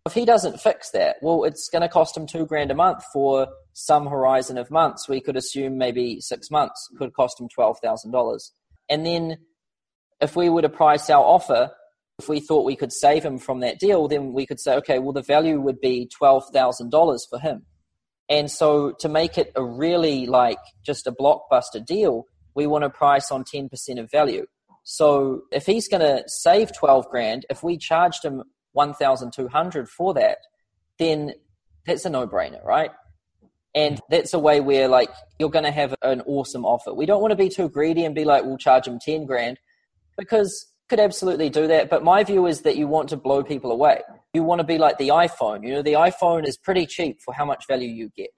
If 0.07 0.15
he 0.15 0.25
doesn't 0.25 0.61
fix 0.61 0.91
that, 0.91 1.17
well, 1.23 1.45
it's 1.45 1.69
going 1.69 1.83
to 1.83 1.89
cost 1.89 2.17
him 2.17 2.27
two 2.27 2.47
grand 2.47 2.71
a 2.71 2.75
month 2.75 3.05
for 3.13 3.49
some 3.73 4.07
horizon 4.07 4.59
of 4.59 4.71
months. 4.71 5.09
We 5.09 5.21
could 5.21 5.37
assume 5.37 5.79
maybe 5.79 6.21
six 6.21 6.51
months 6.51 6.89
could 6.99 7.13
cost 7.13 7.41
him 7.41 7.49
$12,000. 7.57 8.51
And 8.93 9.07
then 9.07 9.39
if 10.21 10.37
we 10.37 10.51
were 10.51 10.61
to 10.61 10.69
price 10.69 11.09
our 11.09 11.25
offer, 11.25 11.71
if 12.19 12.29
we 12.29 12.41
thought 12.41 12.67
we 12.67 12.77
could 12.77 12.93
save 12.93 13.25
him 13.25 13.39
from 13.39 13.61
that 13.61 13.81
deal, 13.81 14.07
then 14.07 14.35
we 14.35 14.45
could 14.45 14.61
say, 14.61 14.75
okay, 14.77 14.99
well, 14.99 15.15
the 15.15 15.23
value 15.23 15.59
would 15.63 15.81
be 15.81 16.11
$12,000 16.21 17.21
for 17.31 17.39
him. 17.39 17.65
And 18.29 18.51
so 18.51 18.93
to 19.01 19.09
make 19.09 19.39
it 19.39 19.51
a 19.57 19.65
really 19.65 20.27
like 20.27 20.59
just 20.85 21.07
a 21.07 21.13
blockbuster 21.13 21.83
deal, 21.85 22.27
we 22.55 22.67
want 22.67 22.85
to 22.85 22.91
price 22.91 23.33
on 23.33 23.45
10% 23.45 23.71
of 23.99 24.11
value. 24.11 24.45
So 24.85 25.45
if 25.51 25.65
he's 25.65 25.89
going 25.89 26.03
to 26.03 26.23
save 26.27 26.77
12 26.77 27.09
grand, 27.09 27.47
if 27.49 27.63
we 27.63 27.79
charged 27.79 28.23
him 28.23 28.43
1,200 28.73 29.89
for 29.89 30.13
that, 30.13 30.37
then 30.99 31.33
that's 31.87 32.05
a 32.05 32.11
no 32.11 32.27
brainer, 32.27 32.63
right? 32.63 32.91
And 33.75 34.01
that's 34.11 34.35
a 34.35 34.39
way 34.39 34.61
where 34.61 34.89
like 34.89 35.11
you're 35.39 35.51
going 35.51 35.65
to 35.65 35.71
have 35.71 35.95
an 36.03 36.21
awesome 36.23 36.65
offer. 36.65 36.93
We 36.93 37.07
don't 37.07 37.23
want 37.23 37.33
to 37.33 37.37
be 37.37 37.49
too 37.49 37.69
greedy 37.69 38.05
and 38.05 38.15
be 38.15 38.25
like, 38.25 38.45
we'll 38.45 38.59
charge 38.59 38.85
them 38.85 38.99
10 39.01 39.25
grand 39.25 39.59
because 40.19 40.73
could 40.89 41.01
absolutely 41.01 41.49
do 41.49 41.67
that. 41.69 41.89
But 41.89 42.05
my 42.05 42.23
view 42.23 42.47
is 42.47 42.63
that 42.63 42.77
you 42.77 42.87
want 42.87 43.09
to 43.09 43.17
blow 43.17 43.43
people 43.43 43.73
away. 43.73 44.03
You 44.35 44.43
want 44.43 44.59
to 44.59 44.65
be 44.65 44.77
like 44.77 44.99
the 44.99 45.09
iPhone. 45.09 45.65
You 45.67 45.73
know, 45.73 45.83
the 45.83 45.95
iPhone 45.95 46.47
is 46.47 46.59
pretty 46.59 46.85
cheap 46.85 47.21
for 47.25 47.33
how 47.33 47.47
much 47.47 47.65
value 47.67 47.89
you 47.89 48.11
get. 48.15 48.29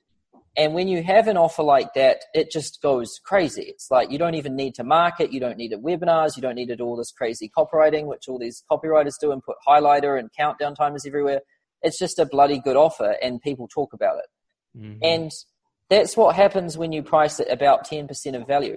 And 0.57 0.73
when 0.73 0.87
you 0.87 1.03
have 1.03 1.27
an 1.27 1.37
offer 1.37 1.65
like 1.65 1.95
that, 1.95 2.19
it 2.33 2.53
just 2.53 2.81
goes 2.81 3.19
crazy. 3.25 3.63
It's 3.63 3.91
like 3.91 4.13
you 4.13 4.19
don't 4.19 4.37
even 4.37 4.55
need 4.55 4.77
to 4.77 4.85
market, 4.85 5.33
you 5.33 5.41
don't 5.41 5.57
need 5.57 5.73
a 5.73 5.79
webinars, 5.79 6.37
you 6.37 6.43
don't 6.43 6.55
need 6.55 6.69
to 6.69 6.77
do 6.77 6.85
all 6.85 6.97
this 6.97 7.11
crazy 7.11 7.51
copywriting, 7.59 8.07
which 8.07 8.29
all 8.29 8.39
these 8.39 8.63
copywriters 8.71 9.15
do 9.21 9.33
and 9.33 9.43
put 9.43 9.57
highlighter 9.67 10.17
and 10.17 10.31
countdown 10.39 10.77
timers 10.77 11.05
everywhere. 11.05 11.41
It's 11.83 11.99
just 11.99 12.21
a 12.21 12.25
bloody 12.25 12.61
good 12.61 12.77
offer 12.77 13.17
and 13.21 13.43
people 13.43 13.67
talk 13.67 13.93
about 13.93 14.19
it. 14.19 14.27
Mm-hmm. 14.77 14.99
And 15.03 15.33
that's 15.89 16.17
what 16.17 16.35
happens 16.35 16.77
when 16.77 16.93
you 16.93 17.03
price 17.03 17.41
it 17.41 17.49
about 17.51 17.89
10% 17.89 18.41
of 18.41 18.47
value. 18.47 18.77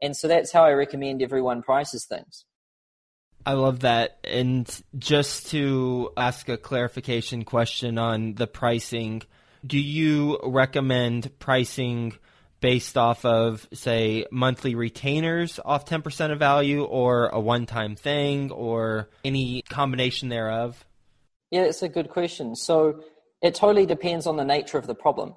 And 0.00 0.16
so 0.16 0.28
that's 0.28 0.52
how 0.52 0.64
I 0.64 0.72
recommend 0.72 1.22
everyone 1.22 1.62
prices 1.62 2.04
things. 2.04 2.44
I 3.44 3.52
love 3.54 3.80
that. 3.80 4.18
And 4.24 4.68
just 4.98 5.50
to 5.50 6.10
ask 6.16 6.48
a 6.48 6.56
clarification 6.56 7.44
question 7.44 7.98
on 7.98 8.34
the 8.34 8.46
pricing, 8.46 9.22
do 9.66 9.78
you 9.78 10.38
recommend 10.42 11.38
pricing 11.38 12.14
based 12.60 12.96
off 12.96 13.24
of, 13.24 13.68
say, 13.72 14.26
monthly 14.30 14.74
retainers 14.74 15.58
off 15.64 15.84
10% 15.84 16.32
of 16.32 16.38
value 16.38 16.84
or 16.84 17.28
a 17.28 17.40
one 17.40 17.66
time 17.66 17.96
thing 17.96 18.50
or 18.52 19.08
any 19.24 19.62
combination 19.62 20.28
thereof? 20.28 20.84
Yeah, 21.50 21.62
it's 21.62 21.82
a 21.82 21.88
good 21.88 22.08
question. 22.08 22.54
So 22.54 23.02
it 23.42 23.54
totally 23.54 23.86
depends 23.86 24.26
on 24.26 24.36
the 24.36 24.44
nature 24.44 24.78
of 24.78 24.86
the 24.86 24.94
problem. 24.94 25.34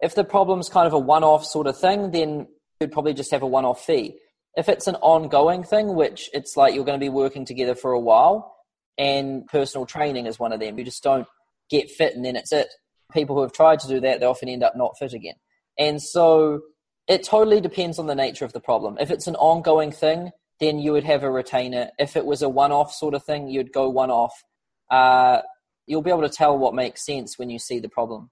If 0.00 0.14
the 0.14 0.24
problem's 0.24 0.68
kind 0.68 0.86
of 0.86 0.92
a 0.92 0.98
one 0.98 1.24
off 1.24 1.44
sort 1.44 1.66
of 1.66 1.78
thing, 1.78 2.10
then 2.10 2.48
you'd 2.80 2.92
probably 2.92 3.14
just 3.14 3.30
have 3.30 3.42
a 3.42 3.46
one 3.46 3.64
off 3.64 3.84
fee. 3.84 4.18
If 4.54 4.68
it's 4.68 4.86
an 4.86 4.96
ongoing 4.96 5.64
thing, 5.64 5.94
which 5.94 6.28
it's 6.34 6.56
like 6.56 6.74
you're 6.74 6.84
going 6.84 6.98
to 6.98 7.04
be 7.04 7.08
working 7.08 7.44
together 7.44 7.74
for 7.74 7.92
a 7.92 8.00
while, 8.00 8.54
and 8.98 9.46
personal 9.46 9.86
training 9.86 10.26
is 10.26 10.38
one 10.38 10.52
of 10.52 10.60
them, 10.60 10.78
you 10.78 10.84
just 10.84 11.02
don't 11.02 11.26
get 11.70 11.90
fit 11.90 12.14
and 12.14 12.24
then 12.24 12.36
it's 12.36 12.52
it. 12.52 12.68
People 13.12 13.36
who 13.36 13.42
have 13.42 13.52
tried 13.52 13.80
to 13.80 13.88
do 13.88 14.00
that, 14.00 14.20
they 14.20 14.26
often 14.26 14.48
end 14.48 14.62
up 14.62 14.76
not 14.76 14.98
fit 14.98 15.14
again. 15.14 15.34
And 15.78 16.02
so 16.02 16.60
it 17.08 17.22
totally 17.22 17.60
depends 17.60 17.98
on 17.98 18.06
the 18.06 18.14
nature 18.14 18.44
of 18.44 18.52
the 18.52 18.60
problem. 18.60 18.98
If 19.00 19.10
it's 19.10 19.26
an 19.26 19.36
ongoing 19.36 19.92
thing, 19.92 20.30
then 20.60 20.78
you 20.78 20.92
would 20.92 21.04
have 21.04 21.22
a 21.22 21.30
retainer. 21.30 21.90
If 21.98 22.16
it 22.16 22.26
was 22.26 22.42
a 22.42 22.48
one 22.48 22.72
off 22.72 22.92
sort 22.92 23.14
of 23.14 23.24
thing, 23.24 23.48
you'd 23.48 23.72
go 23.72 23.88
one 23.88 24.10
off. 24.10 24.44
Uh, 24.90 25.40
you'll 25.92 26.00
be 26.00 26.10
able 26.10 26.22
to 26.22 26.28
tell 26.30 26.56
what 26.56 26.74
makes 26.74 27.04
sense 27.04 27.38
when 27.38 27.50
you 27.50 27.58
see 27.58 27.78
the 27.78 27.88
problem. 27.88 28.30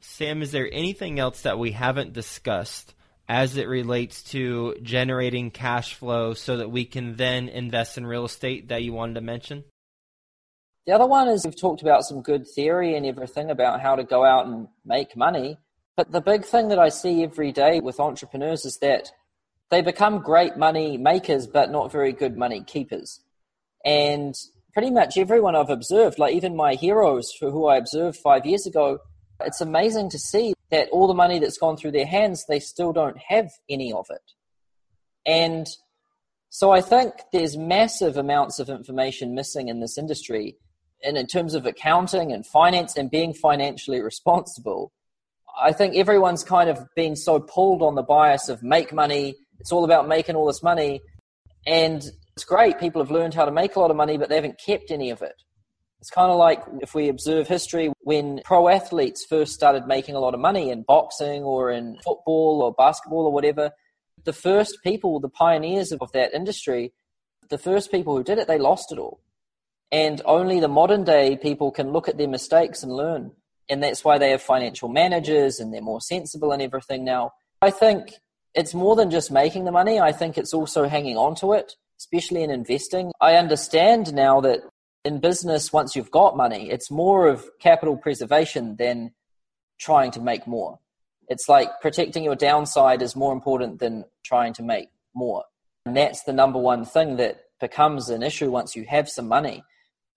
Sam, 0.00 0.42
is 0.42 0.52
there 0.52 0.68
anything 0.70 1.18
else 1.18 1.40
that 1.40 1.58
we 1.58 1.72
haven't 1.72 2.12
discussed 2.12 2.92
as 3.26 3.56
it 3.56 3.66
relates 3.66 4.22
to 4.24 4.76
generating 4.82 5.50
cash 5.50 5.94
flow 5.94 6.34
so 6.34 6.58
that 6.58 6.70
we 6.70 6.84
can 6.84 7.16
then 7.16 7.48
invest 7.48 7.96
in 7.96 8.06
real 8.06 8.26
estate 8.26 8.68
that 8.68 8.82
you 8.82 8.92
wanted 8.92 9.14
to 9.14 9.22
mention? 9.22 9.64
The 10.86 10.92
other 10.92 11.06
one 11.06 11.28
is 11.28 11.46
we've 11.46 11.58
talked 11.58 11.80
about 11.80 12.04
some 12.04 12.20
good 12.20 12.46
theory 12.46 12.94
and 12.94 13.06
everything 13.06 13.50
about 13.50 13.80
how 13.80 13.96
to 13.96 14.04
go 14.04 14.22
out 14.22 14.46
and 14.46 14.68
make 14.84 15.16
money. 15.16 15.56
But 15.96 16.12
the 16.12 16.20
big 16.20 16.44
thing 16.44 16.68
that 16.68 16.78
I 16.78 16.90
see 16.90 17.22
every 17.22 17.50
day 17.50 17.80
with 17.80 17.98
entrepreneurs 17.98 18.66
is 18.66 18.76
that 18.82 19.10
they 19.70 19.80
become 19.80 20.20
great 20.20 20.58
money 20.58 20.98
makers, 20.98 21.46
but 21.46 21.70
not 21.70 21.90
very 21.90 22.12
good 22.12 22.36
money 22.36 22.62
keepers. 22.62 23.20
And 23.86 24.34
pretty 24.72 24.90
much 24.90 25.16
everyone 25.16 25.56
I've 25.56 25.70
observed, 25.70 26.18
like 26.18 26.34
even 26.34 26.56
my 26.56 26.74
heroes 26.74 27.32
who 27.40 27.66
I 27.66 27.76
observed 27.76 28.18
five 28.18 28.46
years 28.46 28.66
ago, 28.66 28.98
it's 29.40 29.60
amazing 29.60 30.10
to 30.10 30.18
see 30.18 30.54
that 30.70 30.88
all 30.90 31.06
the 31.06 31.14
money 31.14 31.38
that's 31.38 31.58
gone 31.58 31.76
through 31.76 31.92
their 31.92 32.06
hands, 32.06 32.44
they 32.48 32.60
still 32.60 32.92
don't 32.92 33.18
have 33.28 33.50
any 33.68 33.92
of 33.92 34.06
it. 34.10 34.32
And 35.26 35.66
so 36.50 36.70
I 36.70 36.80
think 36.80 37.12
there's 37.32 37.56
massive 37.56 38.16
amounts 38.16 38.58
of 38.58 38.68
information 38.68 39.34
missing 39.34 39.68
in 39.68 39.80
this 39.80 39.98
industry. 39.98 40.56
And 41.04 41.16
in 41.16 41.26
terms 41.26 41.54
of 41.54 41.66
accounting 41.66 42.32
and 42.32 42.44
finance 42.44 42.96
and 42.96 43.10
being 43.10 43.32
financially 43.32 44.00
responsible, 44.00 44.92
I 45.60 45.72
think 45.72 45.96
everyone's 45.96 46.44
kind 46.44 46.70
of 46.70 46.86
been 46.96 47.16
so 47.16 47.40
pulled 47.40 47.82
on 47.82 47.94
the 47.94 48.02
bias 48.02 48.48
of 48.48 48.62
make 48.62 48.92
money. 48.92 49.34
It's 49.60 49.72
all 49.72 49.84
about 49.84 50.08
making 50.08 50.36
all 50.36 50.46
this 50.46 50.62
money. 50.62 51.00
And 51.66 52.02
it's 52.38 52.44
great. 52.44 52.78
People 52.78 53.02
have 53.02 53.10
learned 53.10 53.34
how 53.34 53.44
to 53.44 53.50
make 53.50 53.74
a 53.74 53.80
lot 53.80 53.90
of 53.90 53.96
money, 53.96 54.16
but 54.16 54.28
they 54.28 54.36
haven't 54.36 54.60
kept 54.64 54.92
any 54.92 55.10
of 55.10 55.22
it. 55.22 55.42
It's 55.98 56.08
kind 56.08 56.30
of 56.30 56.38
like 56.38 56.62
if 56.80 56.94
we 56.94 57.08
observe 57.08 57.48
history, 57.48 57.92
when 58.02 58.42
pro 58.44 58.68
athletes 58.68 59.26
first 59.28 59.54
started 59.54 59.88
making 59.88 60.14
a 60.14 60.20
lot 60.20 60.34
of 60.34 60.38
money 60.38 60.70
in 60.70 60.84
boxing 60.86 61.42
or 61.42 61.72
in 61.72 61.96
football 62.04 62.62
or 62.62 62.72
basketball 62.72 63.26
or 63.26 63.32
whatever, 63.32 63.72
the 64.22 64.32
first 64.32 64.78
people, 64.84 65.18
the 65.18 65.28
pioneers 65.28 65.90
of 65.90 66.12
that 66.12 66.32
industry, 66.32 66.92
the 67.50 67.58
first 67.58 67.90
people 67.90 68.16
who 68.16 68.22
did 68.22 68.38
it, 68.38 68.46
they 68.46 68.56
lost 68.56 68.92
it 68.92 69.00
all. 69.00 69.20
And 69.90 70.22
only 70.24 70.60
the 70.60 70.68
modern 70.68 71.02
day 71.02 71.36
people 71.36 71.72
can 71.72 71.90
look 71.90 72.08
at 72.08 72.18
their 72.18 72.28
mistakes 72.28 72.84
and 72.84 72.92
learn. 72.92 73.32
And 73.68 73.82
that's 73.82 74.04
why 74.04 74.18
they 74.18 74.30
have 74.30 74.42
financial 74.42 74.88
managers 74.88 75.58
and 75.58 75.74
they're 75.74 75.82
more 75.82 76.00
sensible 76.00 76.52
and 76.52 76.62
everything 76.62 77.04
now. 77.04 77.32
I 77.60 77.72
think 77.72 78.12
it's 78.54 78.74
more 78.74 78.94
than 78.94 79.10
just 79.10 79.32
making 79.32 79.64
the 79.64 79.72
money. 79.72 79.98
I 79.98 80.12
think 80.12 80.38
it's 80.38 80.54
also 80.54 80.86
hanging 80.86 81.16
on 81.16 81.34
to 81.36 81.54
it, 81.54 81.74
especially 81.98 82.42
in 82.42 82.50
investing. 82.50 83.12
I 83.20 83.34
understand 83.34 84.14
now 84.14 84.40
that 84.42 84.60
in 85.04 85.20
business, 85.20 85.72
once 85.72 85.96
you've 85.96 86.10
got 86.10 86.36
money, 86.36 86.70
it's 86.70 86.90
more 86.90 87.28
of 87.28 87.48
capital 87.60 87.96
preservation 87.96 88.76
than 88.76 89.12
trying 89.78 90.10
to 90.12 90.20
make 90.20 90.46
more. 90.46 90.78
It's 91.28 91.48
like 91.48 91.68
protecting 91.80 92.24
your 92.24 92.36
downside 92.36 93.02
is 93.02 93.14
more 93.14 93.32
important 93.32 93.80
than 93.80 94.04
trying 94.24 94.54
to 94.54 94.62
make 94.62 94.88
more. 95.14 95.44
And 95.86 95.96
that's 95.96 96.22
the 96.24 96.32
number 96.32 96.58
one 96.58 96.84
thing 96.84 97.16
that 97.16 97.40
becomes 97.60 98.08
an 98.08 98.22
issue 98.22 98.50
once 98.50 98.76
you 98.76 98.84
have 98.84 99.08
some 99.08 99.28
money. 99.28 99.62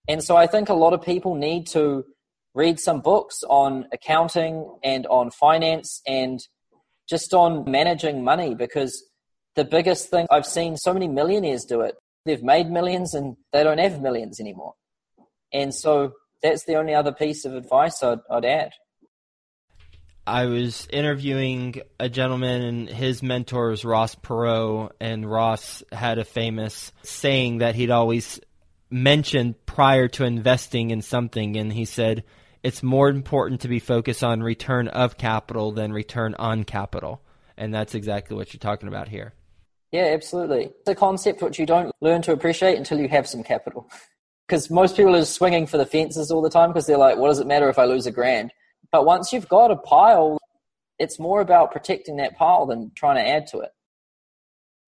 And 0.07 0.23
so 0.23 0.35
I 0.35 0.47
think 0.47 0.69
a 0.69 0.73
lot 0.73 0.93
of 0.93 1.01
people 1.01 1.35
need 1.35 1.67
to 1.67 2.05
read 2.53 2.79
some 2.79 3.01
books 3.01 3.43
on 3.47 3.87
accounting 3.93 4.69
and 4.83 5.05
on 5.07 5.31
finance 5.31 6.01
and 6.07 6.39
just 7.07 7.33
on 7.33 7.69
managing 7.69 8.23
money 8.23 8.55
because 8.55 9.03
the 9.55 9.65
biggest 9.65 10.09
thing 10.09 10.27
I've 10.31 10.45
seen 10.45 10.77
so 10.77 10.93
many 10.93 11.07
millionaires 11.07 11.65
do 11.65 11.81
it. 11.81 11.95
They've 12.25 12.43
made 12.43 12.69
millions 12.69 13.13
and 13.13 13.35
they 13.51 13.63
don't 13.63 13.79
have 13.79 14.01
millions 14.01 14.39
anymore. 14.39 14.73
And 15.53 15.73
so 15.73 16.13
that's 16.41 16.65
the 16.65 16.75
only 16.75 16.93
other 16.93 17.11
piece 17.11 17.45
of 17.45 17.55
advice 17.55 18.01
I'd, 18.03 18.19
I'd 18.29 18.45
add. 18.45 18.71
I 20.25 20.45
was 20.45 20.87
interviewing 20.93 21.81
a 21.99 22.07
gentleman, 22.07 22.61
and 22.61 22.89
his 22.89 23.23
mentor 23.23 23.69
was 23.69 23.83
Ross 23.83 24.13
Perot, 24.15 24.91
and 24.99 25.29
Ross 25.29 25.83
had 25.91 26.19
a 26.19 26.23
famous 26.23 26.91
saying 27.01 27.57
that 27.57 27.73
he'd 27.73 27.89
always 27.89 28.39
mentioned 28.91 29.65
prior 29.65 30.07
to 30.09 30.25
investing 30.25 30.91
in 30.91 31.01
something, 31.01 31.57
and 31.57 31.73
he 31.73 31.85
said, 31.85 32.23
It's 32.61 32.83
more 32.83 33.09
important 33.09 33.61
to 33.61 33.67
be 33.67 33.79
focused 33.79 34.23
on 34.23 34.43
return 34.43 34.87
of 34.89 35.17
capital 35.17 35.71
than 35.71 35.91
return 35.91 36.35
on 36.35 36.65
capital. 36.65 37.21
And 37.57 37.73
that's 37.73 37.95
exactly 37.95 38.35
what 38.37 38.53
you're 38.53 38.59
talking 38.59 38.89
about 38.89 39.07
here. 39.07 39.33
Yeah, 39.91 40.05
absolutely. 40.05 40.71
It's 40.79 40.89
a 40.89 40.95
concept 40.95 41.41
which 41.41 41.59
you 41.59 41.65
don't 41.65 41.91
learn 42.01 42.21
to 42.23 42.31
appreciate 42.31 42.77
until 42.77 42.99
you 42.99 43.09
have 43.09 43.27
some 43.27 43.43
capital 43.43 43.89
because 44.47 44.69
most 44.69 44.95
people 44.95 45.15
are 45.15 45.25
swinging 45.25 45.67
for 45.67 45.77
the 45.77 45.85
fences 45.85 46.31
all 46.31 46.41
the 46.41 46.49
time 46.49 46.69
because 46.69 46.85
they're 46.85 46.97
like, 46.97 47.17
what 47.17 47.27
does 47.27 47.39
it 47.39 47.47
matter 47.47 47.69
if 47.69 47.77
I 47.77 47.85
lose 47.85 48.05
a 48.05 48.11
grand? 48.11 48.51
But 48.91 49.05
once 49.05 49.31
you've 49.31 49.49
got 49.49 49.71
a 49.71 49.75
pile, 49.75 50.37
it's 50.99 51.19
more 51.19 51.41
about 51.41 51.71
protecting 51.71 52.17
that 52.17 52.37
pile 52.37 52.65
than 52.65 52.91
trying 52.95 53.15
to 53.15 53.27
add 53.29 53.47
to 53.47 53.59
it. 53.59 53.71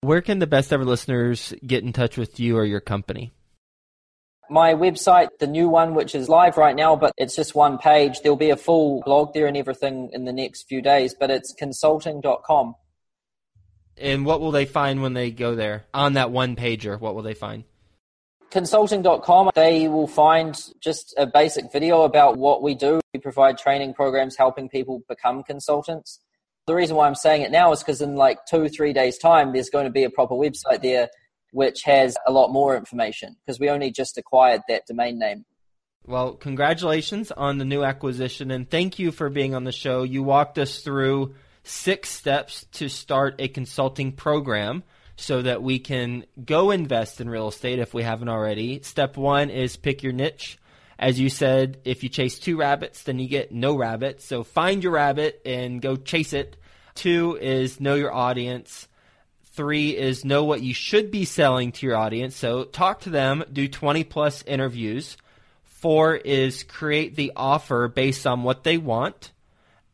Where 0.02 0.20
can 0.20 0.40
the 0.40 0.48
best 0.48 0.72
ever 0.72 0.84
listeners 0.84 1.54
get 1.64 1.84
in 1.84 1.92
touch 1.92 2.16
with 2.16 2.40
you 2.40 2.56
or 2.56 2.64
your 2.64 2.80
company? 2.80 3.32
My 4.50 4.74
website, 4.74 5.28
the 5.38 5.46
new 5.46 5.68
one, 5.68 5.94
which 5.94 6.14
is 6.14 6.28
live 6.28 6.56
right 6.56 6.74
now, 6.74 6.96
but 6.96 7.12
it's 7.16 7.36
just 7.36 7.54
one 7.54 7.78
page. 7.78 8.20
There'll 8.20 8.36
be 8.36 8.50
a 8.50 8.56
full 8.56 9.00
blog 9.04 9.32
there 9.32 9.46
and 9.46 9.56
everything 9.56 10.10
in 10.12 10.24
the 10.24 10.32
next 10.32 10.64
few 10.68 10.82
days, 10.82 11.14
but 11.18 11.30
it's 11.30 11.54
consulting.com. 11.56 12.74
And 13.98 14.24
what 14.24 14.40
will 14.40 14.50
they 14.50 14.64
find 14.64 15.02
when 15.02 15.14
they 15.14 15.30
go 15.30 15.54
there 15.54 15.84
on 15.92 16.14
that 16.14 16.30
one 16.30 16.56
pager? 16.56 16.98
What 16.98 17.14
will 17.14 17.22
they 17.22 17.34
find? 17.34 17.64
consulting.com, 18.52 19.50
they 19.54 19.88
will 19.88 20.06
find 20.06 20.62
just 20.78 21.14
a 21.16 21.26
basic 21.26 21.72
video 21.72 22.02
about 22.02 22.36
what 22.36 22.62
we 22.62 22.74
do. 22.74 23.00
We 23.14 23.18
provide 23.18 23.56
training 23.56 23.94
programs 23.94 24.36
helping 24.36 24.68
people 24.68 25.02
become 25.08 25.42
consultants. 25.42 26.20
The 26.66 26.74
reason 26.74 26.94
why 26.94 27.06
I'm 27.06 27.14
saying 27.14 27.42
it 27.42 27.50
now 27.50 27.72
is 27.72 27.80
because 27.80 28.02
in 28.02 28.14
like 28.14 28.44
two, 28.48 28.68
three 28.68 28.92
days' 28.92 29.18
time, 29.18 29.52
there's 29.52 29.70
going 29.70 29.86
to 29.86 29.90
be 29.90 30.04
a 30.04 30.10
proper 30.10 30.34
website 30.34 30.82
there 30.82 31.08
which 31.52 31.82
has 31.82 32.16
a 32.26 32.32
lot 32.32 32.50
more 32.50 32.76
information 32.76 33.36
because 33.44 33.58
we 33.58 33.68
only 33.68 33.90
just 33.90 34.16
acquired 34.16 34.62
that 34.68 34.86
domain 34.86 35.18
name. 35.18 35.44
Well, 36.06 36.32
congratulations 36.32 37.30
on 37.30 37.58
the 37.58 37.64
new 37.64 37.82
acquisition 37.82 38.50
and 38.50 38.68
thank 38.68 38.98
you 38.98 39.12
for 39.12 39.28
being 39.28 39.54
on 39.54 39.64
the 39.64 39.72
show. 39.72 40.02
You 40.02 40.22
walked 40.22 40.58
us 40.58 40.80
through 40.80 41.34
six 41.64 42.10
steps 42.10 42.66
to 42.72 42.88
start 42.88 43.36
a 43.38 43.48
consulting 43.48 44.12
program 44.12 44.82
so 45.16 45.42
that 45.42 45.62
we 45.62 45.78
can 45.78 46.24
go 46.44 46.70
invest 46.70 47.20
in 47.20 47.28
real 47.28 47.48
estate 47.48 47.78
if 47.78 47.94
we 47.94 48.02
haven't 48.02 48.28
already. 48.28 48.82
Step 48.82 49.16
one 49.16 49.50
is 49.50 49.76
pick 49.76 50.02
your 50.02 50.12
niche. 50.12 50.58
As 50.98 51.18
you 51.18 51.30
said, 51.30 51.80
if 51.84 52.02
you 52.02 52.08
chase 52.08 52.38
two 52.38 52.56
rabbits, 52.56 53.02
then 53.02 53.18
you 53.18 53.28
get 53.28 53.52
no 53.52 53.76
rabbits. 53.76 54.24
So 54.24 54.44
find 54.44 54.82
your 54.82 54.92
rabbit 54.92 55.40
and 55.44 55.82
go 55.82 55.96
chase 55.96 56.32
it. 56.32 56.56
Two 56.94 57.38
is 57.40 57.80
know 57.80 57.94
your 57.94 58.12
audience. 58.12 58.88
Three 59.54 59.96
is 59.96 60.24
know 60.24 60.44
what 60.44 60.62
you 60.62 60.72
should 60.72 61.10
be 61.10 61.24
selling 61.24 61.72
to 61.72 61.86
your 61.86 61.96
audience. 61.96 62.36
So 62.36 62.64
talk 62.64 63.00
to 63.00 63.10
them, 63.10 63.44
do 63.52 63.68
20 63.68 64.04
plus 64.04 64.42
interviews. 64.42 65.16
Four 65.64 66.16
is 66.16 66.62
create 66.62 67.16
the 67.16 67.32
offer 67.36 67.88
based 67.88 68.26
on 68.26 68.44
what 68.44 68.64
they 68.64 68.78
want. 68.78 69.32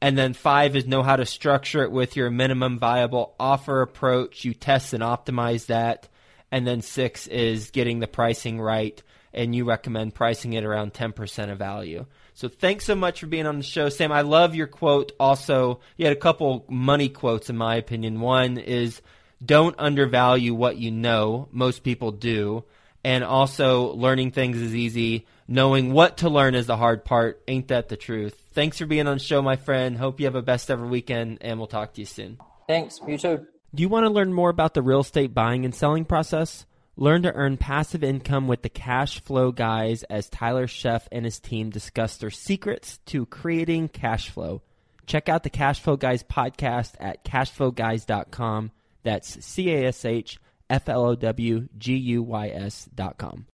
And 0.00 0.16
then 0.16 0.32
five 0.32 0.76
is 0.76 0.86
know 0.86 1.02
how 1.02 1.16
to 1.16 1.26
structure 1.26 1.82
it 1.82 1.90
with 1.90 2.16
your 2.16 2.30
minimum 2.30 2.78
viable 2.78 3.34
offer 3.38 3.82
approach. 3.82 4.44
You 4.44 4.54
test 4.54 4.92
and 4.92 5.02
optimize 5.02 5.66
that. 5.66 6.08
And 6.50 6.66
then 6.66 6.82
six 6.82 7.26
is 7.26 7.70
getting 7.70 7.98
the 7.98 8.06
pricing 8.06 8.60
right 8.60 9.02
and 9.34 9.54
you 9.54 9.64
recommend 9.64 10.14
pricing 10.14 10.54
it 10.54 10.64
around 10.64 10.94
10% 10.94 11.50
of 11.50 11.58
value. 11.58 12.06
So 12.34 12.48
thanks 12.48 12.84
so 12.84 12.94
much 12.94 13.20
for 13.20 13.26
being 13.26 13.46
on 13.46 13.58
the 13.58 13.64
show, 13.64 13.88
Sam. 13.88 14.12
I 14.12 14.22
love 14.22 14.54
your 14.54 14.66
quote. 14.66 15.12
Also, 15.20 15.80
you 15.96 16.06
had 16.06 16.16
a 16.16 16.20
couple 16.20 16.64
money 16.68 17.08
quotes, 17.08 17.50
in 17.50 17.56
my 17.56 17.76
opinion. 17.76 18.20
One 18.20 18.58
is, 18.58 19.02
don't 19.44 19.78
undervalue 19.78 20.54
what 20.54 20.78
you 20.78 20.90
know. 20.90 21.48
Most 21.52 21.82
people 21.82 22.12
do. 22.12 22.64
And 23.04 23.24
also, 23.24 23.92
learning 23.92 24.32
things 24.32 24.56
is 24.56 24.74
easy. 24.74 25.26
Knowing 25.46 25.92
what 25.92 26.18
to 26.18 26.28
learn 26.28 26.54
is 26.54 26.66
the 26.66 26.76
hard 26.76 27.04
part. 27.04 27.42
Ain't 27.48 27.68
that 27.68 27.88
the 27.88 27.96
truth? 27.96 28.36
Thanks 28.52 28.78
for 28.78 28.86
being 28.86 29.06
on 29.06 29.18
the 29.18 29.22
show, 29.22 29.40
my 29.40 29.56
friend. 29.56 29.96
Hope 29.96 30.20
you 30.20 30.26
have 30.26 30.34
a 30.34 30.42
best 30.42 30.70
ever 30.70 30.86
weekend, 30.86 31.38
and 31.40 31.58
we'll 31.58 31.68
talk 31.68 31.94
to 31.94 32.00
you 32.00 32.06
soon. 32.06 32.38
Thanks. 32.66 33.00
You 33.06 33.16
too. 33.16 33.46
Do 33.74 33.82
you 33.82 33.88
want 33.88 34.04
to 34.04 34.10
learn 34.10 34.32
more 34.32 34.50
about 34.50 34.74
the 34.74 34.82
real 34.82 35.00
estate 35.00 35.32
buying 35.32 35.64
and 35.64 35.74
selling 35.74 36.04
process? 36.04 36.66
Learn 36.96 37.22
to 37.22 37.32
earn 37.32 37.56
passive 37.56 38.02
income 38.02 38.48
with 38.48 38.62
the 38.62 38.68
cash 38.68 39.20
flow 39.20 39.52
guys 39.52 40.02
as 40.04 40.28
Tyler 40.28 40.66
Sheff 40.66 41.06
and 41.12 41.24
his 41.24 41.38
team 41.38 41.70
discuss 41.70 42.16
their 42.16 42.30
secrets 42.30 42.98
to 43.06 43.24
creating 43.26 43.88
cash 43.88 44.30
flow. 44.30 44.62
Check 45.06 45.28
out 45.28 45.42
the 45.42 45.50
Cash 45.50 45.80
Flow 45.80 45.96
Guys 45.96 46.22
podcast 46.22 46.94
at 47.00 47.24
cashflowguys.com. 47.24 48.72
That's 49.04 49.44
C 49.44 49.70
A 49.70 49.86
S 49.86 50.04
H 50.04 50.38
F 50.70 50.88
L 50.88 51.04
O 51.04 51.14
W 51.16 51.68
G 51.76 51.96
U 51.96 52.22
Y 52.22 52.48
S.com. 52.48 53.48